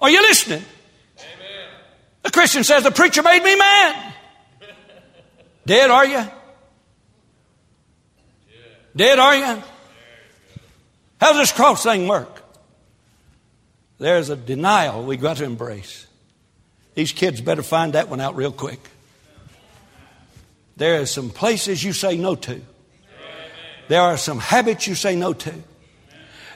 Are 0.00 0.10
you 0.10 0.22
listening? 0.22 0.64
The 2.22 2.30
Christian 2.30 2.64
says, 2.64 2.84
The 2.84 2.90
preacher 2.90 3.22
made 3.22 3.42
me 3.42 3.54
mad. 3.56 4.14
Dead, 5.66 5.90
are 5.90 6.06
you? 6.06 6.24
Dead, 8.94 9.18
are 9.18 9.36
you? 9.36 9.62
How 11.20 11.32
does 11.32 11.38
this 11.38 11.52
cross 11.52 11.82
thing 11.82 12.08
work? 12.08 12.42
There's 13.98 14.30
a 14.30 14.36
denial 14.36 15.04
we've 15.04 15.20
got 15.20 15.36
to 15.36 15.44
embrace. 15.44 16.06
These 16.94 17.12
kids 17.12 17.40
better 17.40 17.62
find 17.62 17.92
that 17.92 18.08
one 18.08 18.20
out 18.20 18.34
real 18.34 18.52
quick. 18.52 18.80
There 20.76 21.00
are 21.02 21.06
some 21.06 21.30
places 21.30 21.84
you 21.84 21.92
say 21.92 22.16
no 22.16 22.34
to. 22.36 22.60
There 23.88 24.00
are 24.00 24.16
some 24.16 24.38
habits 24.38 24.86
you 24.86 24.94
say 24.94 25.14
no 25.14 25.34
to. 25.34 25.54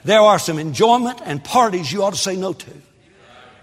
There 0.03 0.19
are 0.19 0.39
some 0.39 0.57
enjoyment 0.57 1.21
and 1.23 1.43
parties 1.43 1.91
you 1.91 2.03
ought 2.03 2.13
to 2.13 2.19
say 2.19 2.35
no 2.35 2.53
to. 2.53 2.71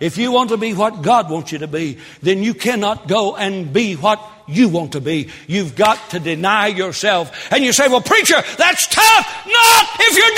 If 0.00 0.18
you 0.18 0.32
want 0.32 0.50
to 0.50 0.56
be 0.56 0.74
what 0.74 1.02
God 1.02 1.30
wants 1.30 1.52
you 1.52 1.58
to 1.58 1.68
be, 1.68 1.98
then 2.22 2.42
you 2.42 2.54
cannot 2.54 3.06
go 3.08 3.36
and 3.36 3.72
be 3.72 3.94
what 3.94 4.20
you 4.52 4.68
want 4.68 4.92
to 4.92 5.00
be. 5.00 5.28
You've 5.46 5.74
got 5.74 6.10
to 6.10 6.20
deny 6.20 6.68
yourself. 6.68 7.52
And 7.52 7.64
you 7.64 7.72
say, 7.72 7.88
well, 7.88 8.00
preacher, 8.00 8.40
that's 8.56 8.86
tough. 8.86 9.46
Not 9.46 9.88
if 10.00 10.16
you're 10.18 10.34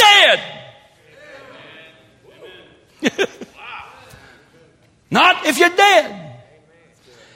dead. 3.21 3.29
Not 5.11 5.47
if 5.47 5.59
you're 5.59 5.69
dead. 5.69 6.25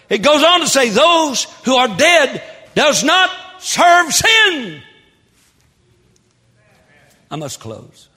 It 0.09 0.19
goes 0.19 0.43
on 0.43 0.61
to 0.61 0.67
say, 0.67 0.89
those 0.89 1.45
who 1.65 1.77
are 1.77 1.89
dead 1.89 2.43
does 2.75 3.05
not 3.05 3.31
serve 3.59 4.13
sin. 4.13 4.83
I 7.31 7.37
must 7.37 7.61
close. 7.61 8.09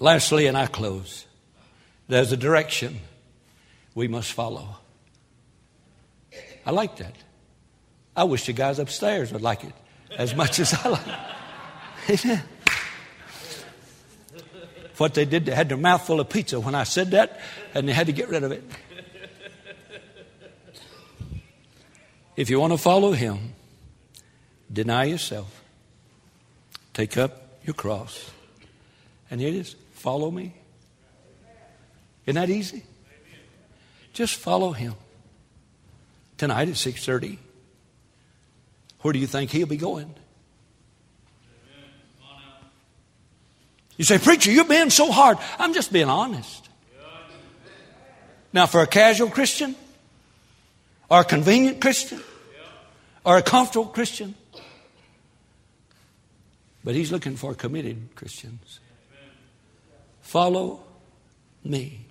Lastly, 0.00 0.46
and 0.46 0.56
I 0.56 0.66
close. 0.66 1.27
There's 2.08 2.32
a 2.32 2.36
direction 2.36 3.00
we 3.94 4.08
must 4.08 4.32
follow. 4.32 4.76
I 6.64 6.70
like 6.70 6.96
that. 6.96 7.14
I 8.16 8.24
wish 8.24 8.46
the 8.46 8.52
guys 8.52 8.78
upstairs 8.78 9.32
would 9.32 9.42
like 9.42 9.64
it 9.64 9.72
as 10.16 10.34
much 10.34 10.58
as 10.58 10.74
I 10.74 10.88
like 10.88 11.06
it. 12.08 12.40
What 14.98 15.14
they 15.14 15.24
did, 15.24 15.46
they 15.46 15.54
had 15.54 15.68
their 15.68 15.78
mouth 15.78 16.04
full 16.04 16.18
of 16.18 16.28
pizza 16.28 16.58
when 16.58 16.74
I 16.74 16.82
said 16.82 17.12
that, 17.12 17.40
and 17.72 17.88
they 17.88 17.92
had 17.92 18.06
to 18.06 18.12
get 18.12 18.28
rid 18.28 18.42
of 18.42 18.50
it. 18.50 18.64
If 22.36 22.50
you 22.50 22.58
want 22.58 22.72
to 22.72 22.78
follow 22.78 23.12
him, 23.12 23.54
deny 24.72 25.04
yourself, 25.04 25.62
take 26.94 27.16
up 27.16 27.60
your 27.64 27.74
cross, 27.74 28.30
and 29.30 29.40
it 29.40 29.54
is 29.54 29.76
follow 29.92 30.32
me. 30.32 30.57
Isn't 32.28 32.34
that 32.34 32.50
easy? 32.50 32.82
Just 34.12 34.34
follow 34.34 34.72
him. 34.72 34.94
Tonight 36.36 36.68
at 36.68 36.76
6:30. 36.76 37.38
Where 39.00 39.14
do 39.14 39.18
you 39.18 39.26
think 39.26 39.50
he'll 39.50 39.66
be 39.66 39.78
going? 39.78 40.14
You 43.96 44.04
say, 44.04 44.18
Preacher, 44.18 44.52
you're 44.52 44.66
being 44.66 44.90
so 44.90 45.10
hard. 45.10 45.38
I'm 45.58 45.72
just 45.72 45.90
being 45.90 46.10
honest. 46.10 46.68
Now, 48.52 48.66
for 48.66 48.82
a 48.82 48.86
casual 48.86 49.30
Christian, 49.30 49.74
or 51.08 51.20
a 51.20 51.24
convenient 51.24 51.80
Christian, 51.80 52.22
or 53.24 53.38
a 53.38 53.42
comfortable 53.42 53.86
Christian, 53.86 54.34
but 56.84 56.94
he's 56.94 57.10
looking 57.10 57.36
for 57.36 57.54
committed 57.54 58.14
Christians. 58.14 58.80
Follow 60.20 60.84
me. 61.64 62.04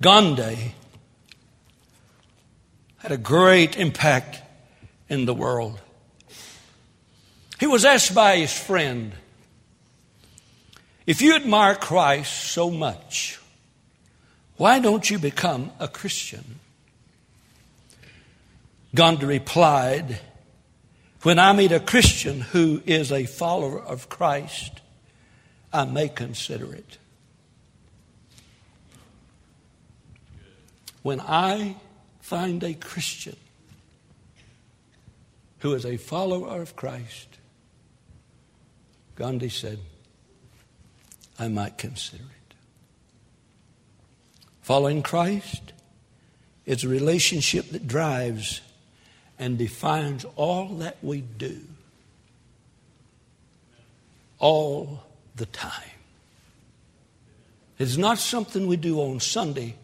Gandhi 0.00 0.74
had 2.98 3.10
a 3.10 3.16
great 3.16 3.76
impact 3.76 4.40
in 5.08 5.24
the 5.24 5.34
world. 5.34 5.80
He 7.58 7.66
was 7.66 7.84
asked 7.84 8.14
by 8.14 8.36
his 8.36 8.52
friend, 8.52 9.12
If 11.04 11.20
you 11.20 11.34
admire 11.34 11.74
Christ 11.74 12.32
so 12.32 12.70
much, 12.70 13.40
why 14.56 14.78
don't 14.78 15.08
you 15.10 15.18
become 15.18 15.72
a 15.80 15.88
Christian? 15.88 16.60
Gandhi 18.94 19.26
replied, 19.26 20.20
When 21.22 21.40
I 21.40 21.52
meet 21.52 21.72
a 21.72 21.80
Christian 21.80 22.40
who 22.40 22.82
is 22.86 23.10
a 23.10 23.26
follower 23.26 23.80
of 23.82 24.08
Christ, 24.08 24.80
I 25.72 25.84
may 25.84 26.08
consider 26.08 26.72
it. 26.72 26.98
When 31.08 31.22
I 31.22 31.76
find 32.20 32.62
a 32.62 32.74
Christian 32.74 33.38
who 35.60 35.72
is 35.72 35.86
a 35.86 35.96
follower 35.96 36.60
of 36.60 36.76
Christ, 36.76 37.28
Gandhi 39.16 39.48
said, 39.48 39.78
I 41.38 41.48
might 41.48 41.78
consider 41.78 42.24
it. 42.24 42.54
Following 44.60 45.00
Christ 45.00 45.72
is 46.66 46.84
a 46.84 46.88
relationship 46.88 47.70
that 47.70 47.88
drives 47.88 48.60
and 49.38 49.56
defines 49.56 50.26
all 50.36 50.68
that 50.74 50.98
we 51.00 51.22
do 51.22 51.62
all 54.38 55.04
the 55.36 55.46
time. 55.46 55.72
It's 57.78 57.96
not 57.96 58.18
something 58.18 58.66
we 58.66 58.76
do 58.76 59.00
on 59.00 59.20
Sunday 59.20 59.76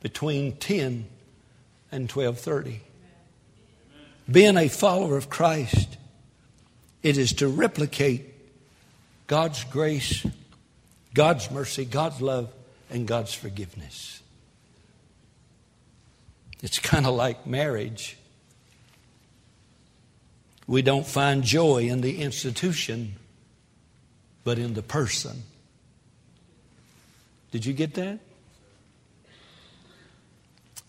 between 0.00 0.56
10 0.56 1.06
and 1.90 2.08
12:30. 2.08 2.80
Being 4.30 4.56
a 4.56 4.68
follower 4.68 5.16
of 5.16 5.30
Christ, 5.30 5.96
it 7.02 7.16
is 7.16 7.32
to 7.34 7.48
replicate 7.48 8.34
God's 9.26 9.64
grace, 9.64 10.26
God's 11.14 11.50
mercy, 11.50 11.84
God's 11.84 12.20
love, 12.20 12.52
and 12.90 13.06
God's 13.06 13.32
forgiveness. 13.34 14.20
It's 16.62 16.78
kind 16.78 17.06
of 17.06 17.14
like 17.14 17.46
marriage. 17.46 18.16
We 20.66 20.82
don't 20.82 21.06
find 21.06 21.42
joy 21.42 21.88
in 21.88 22.02
the 22.02 22.20
institution, 22.20 23.14
but 24.44 24.58
in 24.58 24.74
the 24.74 24.82
person. 24.82 25.44
Did 27.50 27.64
you 27.64 27.72
get 27.72 27.94
that? 27.94 28.18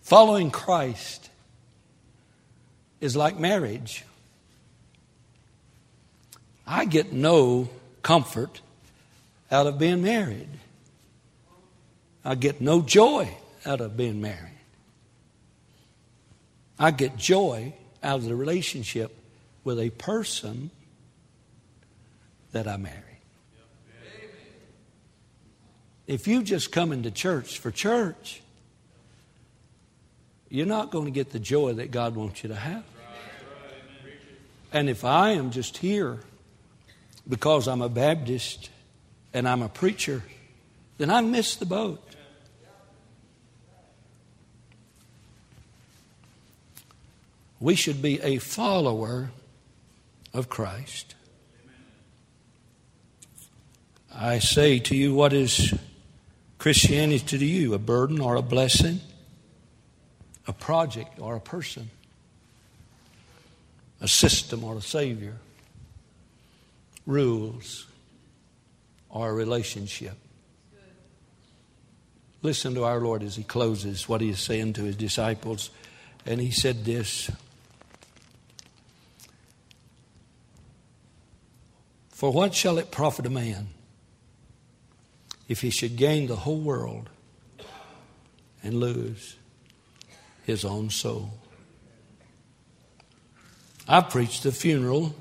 Following 0.09 0.49
Christ 0.49 1.29
is 2.99 3.15
like 3.15 3.37
marriage. 3.37 4.03
I 6.65 6.85
get 6.85 7.13
no 7.13 7.69
comfort 8.01 8.59
out 9.51 9.67
of 9.67 9.77
being 9.77 10.01
married. 10.01 10.49
I 12.25 12.33
get 12.33 12.59
no 12.59 12.81
joy 12.81 13.37
out 13.63 13.81
of 13.81 13.95
being 13.95 14.19
married. 14.19 14.57
I 16.79 16.89
get 16.89 17.15
joy 17.15 17.75
out 18.01 18.15
of 18.15 18.25
the 18.25 18.35
relationship 18.35 19.15
with 19.63 19.79
a 19.79 19.91
person 19.91 20.71
that 22.51 22.67
I 22.67 22.77
marry. 22.77 22.95
If 26.07 26.27
you 26.27 26.41
just 26.41 26.71
come 26.71 26.91
into 26.91 27.11
church 27.11 27.59
for 27.59 27.69
church, 27.69 28.41
you're 30.49 30.65
not 30.65 30.91
going 30.91 31.05
to 31.05 31.11
get 31.11 31.31
the 31.31 31.39
joy 31.39 31.73
that 31.73 31.91
God 31.91 32.15
wants 32.15 32.43
you 32.43 32.49
to 32.49 32.55
have. 32.55 32.83
And 34.71 34.89
if 34.89 35.05
I 35.05 35.31
am 35.31 35.51
just 35.51 35.77
here 35.77 36.19
because 37.27 37.67
I'm 37.67 37.81
a 37.81 37.89
Baptist 37.89 38.69
and 39.33 39.47
I'm 39.47 39.61
a 39.61 39.69
preacher, 39.69 40.23
then 40.97 41.09
I 41.09 41.21
miss 41.21 41.55
the 41.55 41.65
boat. 41.65 42.03
We 47.59 47.75
should 47.75 48.01
be 48.01 48.21
a 48.21 48.37
follower 48.37 49.31
of 50.33 50.49
Christ. 50.49 51.15
I 54.13 54.39
say 54.39 54.79
to 54.79 54.95
you, 54.95 55.13
what 55.13 55.33
is 55.33 55.73
Christianity 56.57 57.37
to 57.37 57.45
you? 57.45 57.73
A 57.73 57.79
burden 57.79 58.19
or 58.19 58.35
a 58.35 58.41
blessing? 58.41 59.01
A 60.49 60.53
project 60.53 61.19
or 61.19 61.35
a 61.35 61.39
person? 61.39 61.91
A 64.01 64.07
system 64.07 64.63
or 64.63 64.77
a 64.77 64.81
Savior? 64.81 65.35
Rules 67.05 67.85
or 69.11 69.29
a 69.29 69.33
relationship? 69.33 70.17
Listen 72.41 72.73
to 72.73 72.83
our 72.83 72.99
Lord 72.99 73.21
as 73.21 73.35
He 73.35 73.43
closes 73.43 74.09
what 74.09 74.21
He 74.21 74.29
is 74.29 74.39
saying 74.39 74.73
to 74.73 74.85
His 74.85 74.95
disciples. 74.95 75.69
And 76.25 76.41
He 76.41 76.49
said 76.49 76.83
this. 76.83 77.29
For 82.09 82.33
what 82.33 82.55
shall 82.55 82.79
it 82.79 82.89
profit 82.89 83.27
a 83.27 83.29
man 83.29 83.67
if 85.47 85.61
he 85.61 85.69
should 85.69 85.95
gain 85.95 86.25
the 86.25 86.35
whole 86.35 86.59
world 86.59 87.09
and 88.63 88.79
lose 88.79 89.35
his 90.49 90.65
own 90.65 90.89
soul? 90.89 91.31
I 93.87 94.01
preached 94.01 94.43
the 94.43 94.51
funeral 94.51 95.15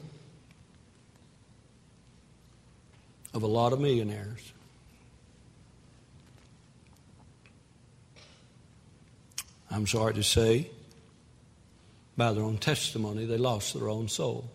of 3.32 3.42
a 3.42 3.46
lot 3.46 3.72
of 3.72 3.80
millionaires. 3.80 4.52
I'm 9.70 9.86
sorry 9.86 10.14
to 10.14 10.22
say, 10.22 10.70
by 12.16 12.32
their 12.32 12.42
own 12.42 12.58
testimony, 12.58 13.26
they 13.26 13.36
lost 13.36 13.74
their 13.74 13.88
own 13.88 14.08
soul. 14.08 14.50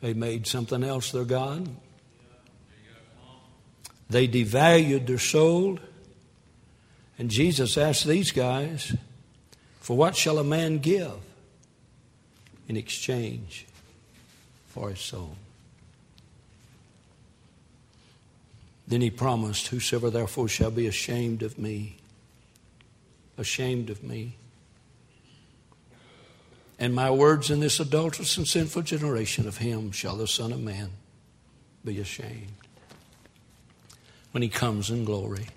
They 0.00 0.14
made 0.14 0.46
something 0.46 0.82
else 0.84 1.10
their 1.10 1.24
God. 1.24 1.68
They 4.08 4.26
devalued 4.26 5.06
their 5.06 5.18
soul. 5.18 5.78
And 7.18 7.30
Jesus 7.30 7.76
asked 7.76 8.06
these 8.06 8.30
guys, 8.30 8.96
For 9.80 9.96
what 9.96 10.14
shall 10.14 10.38
a 10.38 10.44
man 10.44 10.78
give 10.78 11.16
in 12.68 12.76
exchange 12.76 13.66
for 14.68 14.90
his 14.90 15.00
soul? 15.00 15.34
Then 18.86 19.00
he 19.00 19.10
promised, 19.10 19.68
Whosoever 19.68 20.10
therefore 20.10 20.48
shall 20.48 20.70
be 20.70 20.86
ashamed 20.86 21.42
of 21.42 21.58
me, 21.58 21.96
ashamed 23.36 23.90
of 23.90 24.02
me, 24.04 24.34
and 26.78 26.94
my 26.94 27.10
words 27.10 27.50
in 27.50 27.58
this 27.58 27.80
adulterous 27.80 28.36
and 28.36 28.46
sinful 28.46 28.82
generation 28.82 29.48
of 29.48 29.58
him 29.58 29.90
shall 29.90 30.16
the 30.16 30.28
Son 30.28 30.52
of 30.52 30.60
Man 30.60 30.90
be 31.84 31.98
ashamed 31.98 32.52
when 34.30 34.42
he 34.44 34.48
comes 34.48 34.88
in 34.88 35.04
glory 35.04 35.48